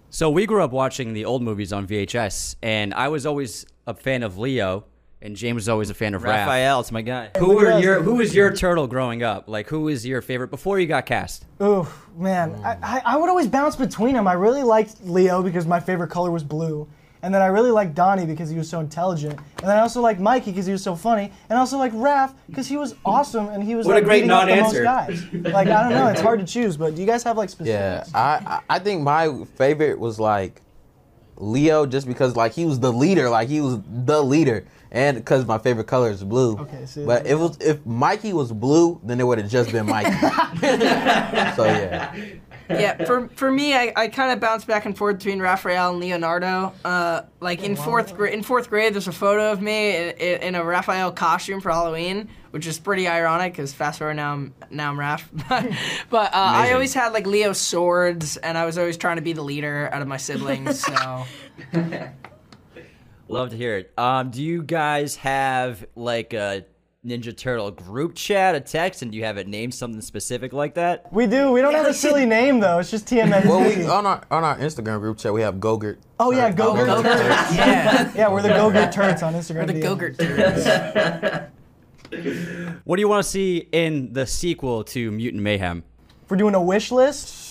So 0.10 0.32
we 0.32 0.48
grew 0.48 0.64
up 0.64 0.72
watching 0.72 1.14
the 1.14 1.26
old 1.26 1.44
movies 1.44 1.72
on 1.72 1.86
VHS, 1.86 2.56
and 2.64 2.92
I 2.92 3.10
was 3.10 3.28
always 3.28 3.68
a 3.86 3.94
fan 3.94 4.24
of 4.24 4.40
Leo, 4.40 4.86
and 5.22 5.36
James 5.36 5.58
was 5.58 5.70
always 5.70 5.92
a 5.92 5.94
fan 5.94 6.16
of 6.16 6.24
Raph. 6.24 6.30
Raphael, 6.30 6.80
it's 6.80 6.92
my 6.92 7.04
guy. 7.04 7.30
Who 7.38 7.56
were 7.56 7.80
your 7.80 8.02
Who 8.02 8.16
was 8.16 8.34
your 8.34 8.52
turtle 8.52 8.88
growing 8.88 9.22
up? 9.22 9.48
Like, 9.48 9.70
who 9.70 9.82
was 9.82 10.08
your 10.08 10.24
favorite 10.24 10.50
before 10.50 10.80
you 10.80 10.88
got 10.88 11.06
cast? 11.06 11.46
Oh 11.60 11.88
man. 12.18 12.56
I, 12.66 12.78
I, 12.82 13.02
I 13.06 13.18
would 13.18 13.30
always 13.30 13.48
bounce 13.48 13.76
between 13.76 14.16
them. 14.16 14.28
I 14.28 14.34
really 14.34 14.64
liked 14.64 15.04
Leo 15.04 15.44
because 15.44 15.68
my 15.68 15.80
favorite 15.80 16.10
color 16.10 16.32
was 16.32 16.44
blue. 16.44 16.88
And 17.26 17.34
then 17.34 17.42
I 17.42 17.48
really 17.48 17.72
liked 17.72 17.96
Donnie 17.96 18.28
because 18.28 18.52
he 18.52 18.58
was 18.58 18.70
so 18.70 18.80
intelligent. 18.80 19.34
And 19.34 19.68
then 19.68 19.76
I 19.76 19.80
also 19.80 20.00
liked 20.00 20.20
Mikey 20.20 20.52
because 20.52 20.68
he 20.68 20.72
was 20.72 20.84
so 20.84 20.96
funny. 20.96 21.32
And 21.50 21.58
I 21.58 21.60
also 21.60 21.80
like 21.80 21.92
Raph 21.94 22.36
because 22.48 22.68
he 22.68 22.78
was 22.78 22.94
awesome 23.04 23.48
and 23.48 23.64
he 23.64 23.74
was 23.74 23.88
What 23.88 23.94
a 23.94 23.96
like 23.96 24.04
great 24.04 24.18
beating 24.18 24.30
up 24.30 24.48
the 24.48 24.56
most 24.58 24.76
non-answer. 24.76 25.50
Like 25.50 25.68
I 25.68 25.82
don't 25.82 25.94
know, 25.94 26.08
it's 26.10 26.22
hard 26.22 26.40
to 26.40 26.46
choose. 26.46 26.78
But 26.78 26.94
do 26.94 27.02
you 27.02 27.08
guys 27.08 27.24
have 27.24 27.36
like 27.36 27.50
Yeah, 27.50 28.04
specifics? 28.04 28.14
I 28.14 28.62
I 28.70 28.76
I 28.76 28.80
think 28.80 29.02
my 29.02 29.44
favorite 29.56 29.98
was 29.98 30.20
like 30.20 30.62
Leo, 31.38 31.88
just 31.88 32.08
because 32.08 32.36
like 32.36 32.54
he 32.54 32.64
was 32.64 32.80
the 32.80 32.94
leader, 32.94 33.28
like 33.28 33.50
he 33.50 33.60
was 33.60 33.80
the 33.88 34.22
leader, 34.22 34.66
and 34.92 35.18
because 35.18 35.46
my 35.46 35.58
favorite 35.58 35.88
color 35.88 36.12
is 36.12 36.24
blue. 36.24 36.58
Okay, 36.60 36.86
see, 36.86 37.06
but 37.06 37.24
there 37.24 37.34
it 37.34 37.40
was 37.40 37.58
if 37.60 37.84
Mikey 37.86 38.34
was 38.34 38.52
blue, 38.52 39.02
then 39.04 39.20
it 39.20 39.24
would 39.26 39.40
have 39.40 39.50
just 39.50 39.72
been 39.72 39.88
Mikey. 39.88 40.12
so 41.56 41.66
yeah, 41.66 42.16
yeah, 42.70 43.04
for 43.06 43.30
for 43.30 43.52
me, 43.52 43.74
I, 43.74 43.94
I 43.96 44.08
kind 44.08 44.32
of 44.32 44.40
bounce 44.40 44.66
back 44.66 44.86
and 44.86 44.98
forth 44.98 45.18
between 45.18 45.40
Raphael 45.40 45.92
and 45.92 46.00
Leonardo. 46.00 46.74
Uh, 46.84 47.22
like 47.40 47.64
in 47.64 47.76
fourth 47.76 48.16
grade, 48.16 48.34
in 48.34 48.44
fourth 48.44 48.70
grade, 48.70 48.94
there's 48.94 49.08
a 49.08 49.12
photo 49.14 49.52
of 49.52 49.62
me 49.62 49.96
in, 49.96 50.10
in, 50.18 50.42
in 50.42 50.56
a 50.56 50.64
Raphael 50.64 51.12
costume 51.12 51.62
for 51.62 51.72
Halloween, 51.72 52.30
which 52.52 52.68
is 52.68 52.80
pretty 52.80 53.08
ironic 53.08 53.54
because 53.54 53.74
fast 53.74 54.00
forward 54.00 54.16
now 54.16 54.34
I'm 54.34 54.54
now 54.70 54.92
I'm 54.92 54.98
Raph. 54.98 55.24
but 56.10 56.34
uh, 56.34 56.38
I 56.38 56.74
always 56.74 56.94
had 56.94 57.14
like 57.14 57.28
Leo 57.28 57.54
swords, 57.54 58.38
and 58.38 58.58
I 58.58 58.66
was 58.66 58.78
always 58.78 58.98
trying 58.98 59.18
to 59.18 59.22
be 59.22 59.34
the 59.34 59.44
leader 59.44 59.90
out 59.92 60.02
of 60.02 60.08
my 60.08 60.18
siblings. 60.18 60.80
So 60.84 61.26
Love 63.28 63.50
to 63.50 63.58
hear 63.58 63.78
it. 63.78 63.92
Um, 63.98 64.30
do 64.30 64.44
you 64.44 64.62
guys 64.62 65.16
have 65.18 65.86
like 65.96 66.34
a 66.34 66.66
Ninja 67.06 67.36
Turtle 67.36 67.70
group 67.72 68.16
chat, 68.16 68.56
a 68.56 68.60
text, 68.60 69.02
and 69.02 69.12
do 69.12 69.18
you 69.18 69.24
have 69.26 69.38
it 69.38 69.48
named 69.48 69.74
something 69.74 70.02
specific 70.02 70.54
like 70.54 70.74
that? 70.74 71.12
We 71.14 71.28
do. 71.28 71.52
We 71.52 71.62
don't 71.62 71.74
have 71.76 71.86
a 71.86 71.94
silly 72.06 72.26
name 72.26 72.60
though. 72.60 72.80
It's 72.80 72.90
just 72.90 73.06
TMNT. 73.06 73.46
well 73.46 73.60
we 73.62 73.86
on 73.86 74.06
our 74.06 74.24
on 74.32 74.44
our 74.44 74.58
Instagram 74.58 75.00
group 75.00 75.18
chat 75.18 75.32
we 75.34 75.42
have 75.42 75.56
Gogurt. 75.56 75.98
oh 76.20 76.32
yeah, 76.32 76.52
Go-Gurt 76.52 76.90
oh, 76.90 77.04
Go-Gurt. 77.04 77.18
Turds. 77.20 77.56
yeah, 77.56 78.12
Yeah, 78.16 78.30
we're 78.32 78.42
the 78.42 78.50
Go-Gurt 78.50 78.92
Turds 78.92 79.22
on 79.22 79.34
Instagram. 79.34 79.56
we're 79.56 79.66
the 79.68 79.74
DM. 79.74 79.82
Go-Gurt 79.82 80.18
turds. 80.18 81.52
What 82.86 82.96
do 82.96 83.02
you 83.02 83.08
want 83.10 83.24
to 83.24 83.30
see 83.30 83.68
in 83.72 84.14
the 84.14 84.26
sequel 84.26 84.84
to 84.86 85.12
Mutant 85.12 85.44
Mayhem? 85.44 85.84
If 86.24 86.32
we're 86.32 86.38
doing 86.38 86.56
a 86.56 86.62
wish 86.62 86.92
list, 86.92 87.45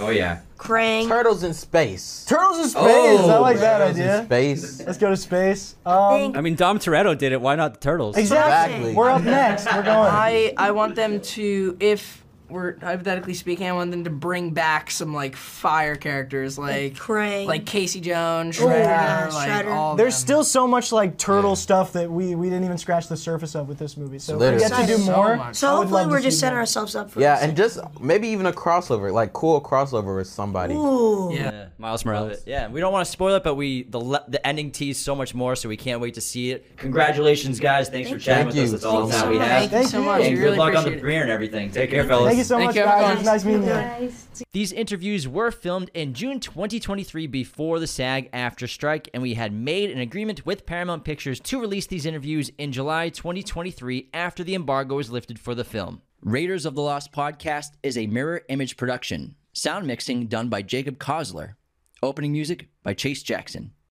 Oh 0.00 0.10
yeah. 0.10 0.40
Krang. 0.58 1.08
Turtles 1.08 1.42
in 1.42 1.54
space. 1.54 2.24
turtles 2.28 2.58
in 2.58 2.68
space. 2.68 3.20
I 3.20 3.38
like 3.38 3.58
that 3.58 3.78
Turtles 3.78 3.96
in 3.98 4.02
idea. 4.02 4.24
space. 4.24 4.80
Let's 4.86 4.98
go 4.98 5.10
to 5.10 5.16
space. 5.16 5.76
Um, 5.86 6.36
I 6.36 6.40
mean, 6.40 6.54
Dom 6.54 6.78
Toretto 6.78 7.16
did 7.16 7.32
it. 7.32 7.40
Why 7.40 7.54
not 7.56 7.74
the 7.74 7.80
turtles? 7.80 8.16
exactly. 8.16 8.74
Exactly. 8.74 8.94
We're 8.94 9.10
up 9.10 9.22
next. 9.22 9.66
We're 9.66 9.82
going. 9.82 10.08
I 10.10 10.52
I 10.56 10.70
want 10.72 10.96
them 10.96 11.20
to 11.20 11.76
if 11.80 12.24
we're 12.50 12.78
hypothetically 12.80 13.34
speaking, 13.34 13.66
I 13.68 13.72
want 13.72 13.90
them 13.90 14.04
to 14.04 14.10
bring 14.10 14.50
back 14.50 14.90
some 14.90 15.14
like 15.14 15.36
fire 15.36 15.96
characters, 15.96 16.58
like 16.58 16.94
Krang. 16.94 17.46
like 17.46 17.66
Casey 17.66 18.00
Jones, 18.00 18.60
Oh, 18.60 18.66
Shredder, 18.66 18.78
yeah, 18.84 19.30
like 19.32 19.50
Shredder. 19.50 19.74
all. 19.74 19.96
There's 19.96 20.14
them. 20.16 20.20
still 20.26 20.44
so 20.44 20.66
much 20.66 20.92
like 20.92 21.16
turtle 21.18 21.56
stuff 21.56 21.92
that 21.94 22.10
we, 22.10 22.34
we 22.34 22.48
didn't 22.50 22.64
even 22.64 22.78
scratch 22.78 23.08
the 23.08 23.16
surface 23.16 23.54
of 23.54 23.68
with 23.68 23.78
this 23.78 23.96
movie. 23.96 24.18
So 24.18 24.34
if 24.34 24.38
we 24.40 24.46
Literally. 24.46 24.68
get 24.68 24.86
to 24.88 24.96
do 24.96 25.04
more. 25.04 25.36
much. 25.36 25.56
So 25.56 25.76
hopefully 25.76 26.06
we're 26.06 26.20
just 26.20 26.38
setting 26.40 26.54
more. 26.54 26.60
ourselves 26.60 26.94
up 26.96 27.10
for 27.10 27.20
Yeah, 27.20 27.36
this. 27.36 27.44
and 27.44 27.56
just 27.56 27.78
maybe 28.00 28.28
even 28.28 28.46
a 28.46 28.52
crossover, 28.52 29.12
like 29.12 29.32
cool 29.32 29.60
crossover 29.60 30.16
with 30.16 30.26
somebody. 30.26 30.74
Ooh. 30.74 31.32
yeah. 31.32 31.66
Miles 31.78 32.04
Morales. 32.04 32.42
Yeah, 32.46 32.68
we 32.68 32.80
don't 32.80 32.92
want 32.92 33.06
to 33.06 33.10
spoil 33.10 33.36
it, 33.36 33.42
but 33.44 33.54
we 33.54 33.84
the 33.84 33.98
le- 34.00 34.24
the 34.28 34.46
ending 34.46 34.70
teased 34.70 35.02
so 35.02 35.14
much 35.14 35.34
more, 35.34 35.56
so 35.56 35.68
we 35.68 35.78
can't 35.78 36.00
wait 36.00 36.14
to 36.14 36.20
see 36.20 36.50
it. 36.50 36.76
Congratulations, 36.76 37.58
guys! 37.58 37.88
Thanks 37.88 38.10
for 38.10 38.18
chatting 38.18 38.52
Thank 38.52 38.54
with 38.54 38.56
us. 38.56 38.66
you. 38.66 38.70
That's 38.72 38.84
all 38.84 39.06
the 39.06 39.12
Thank 39.12 39.22
time 39.22 39.30
we 39.30 39.36
you. 39.36 39.40
have. 39.42 39.70
Thank 39.70 39.84
you 39.84 39.88
so 39.88 40.02
much. 40.02 40.22
And 40.24 40.36
good 40.36 40.58
luck 40.58 40.74
on 40.76 40.84
the 40.84 40.90
premiere 40.98 41.22
and 41.22 41.30
everything. 41.30 41.70
Take 41.70 41.88
care, 41.90 42.04
fellas. 42.04 42.34
Thank 42.40 42.48
you 42.48 42.48
so 42.48 42.56
Thank 42.56 42.68
much, 42.68 42.76
you, 42.76 42.82
guys. 42.84 43.00
It 43.00 43.02
everyone. 43.02 43.16
was 43.16 43.26
nice 43.26 43.44
meeting 43.44 44.40
you. 44.40 44.44
These 44.52 44.72
interviews 44.72 45.28
were 45.28 45.50
filmed 45.50 45.90
in 45.92 46.14
June 46.14 46.40
2023 46.40 47.26
before 47.26 47.78
the 47.78 47.86
SAG-AFTRA 47.86 48.68
strike, 48.68 49.10
and 49.12 49.22
we 49.22 49.34
had 49.34 49.52
made 49.52 49.90
an 49.90 49.98
agreement 49.98 50.46
with 50.46 50.64
Paramount 50.64 51.04
Pictures 51.04 51.38
to 51.40 51.60
release 51.60 51.86
these 51.86 52.06
interviews 52.06 52.50
in 52.56 52.72
July 52.72 53.10
2023 53.10 54.08
after 54.14 54.42
the 54.42 54.54
embargo 54.54 54.96
was 54.96 55.10
lifted 55.10 55.38
for 55.38 55.54
the 55.54 55.64
film. 55.64 56.00
Raiders 56.22 56.64
of 56.64 56.74
the 56.74 56.82
Lost 56.82 57.12
podcast 57.12 57.72
is 57.82 57.98
a 57.98 58.06
mirror 58.06 58.42
image 58.48 58.76
production. 58.78 59.34
Sound 59.52 59.86
mixing 59.86 60.26
done 60.26 60.48
by 60.48 60.62
Jacob 60.62 60.98
Kosler. 60.98 61.56
Opening 62.02 62.32
music 62.32 62.68
by 62.82 62.94
Chase 62.94 63.22
Jackson. 63.22 63.72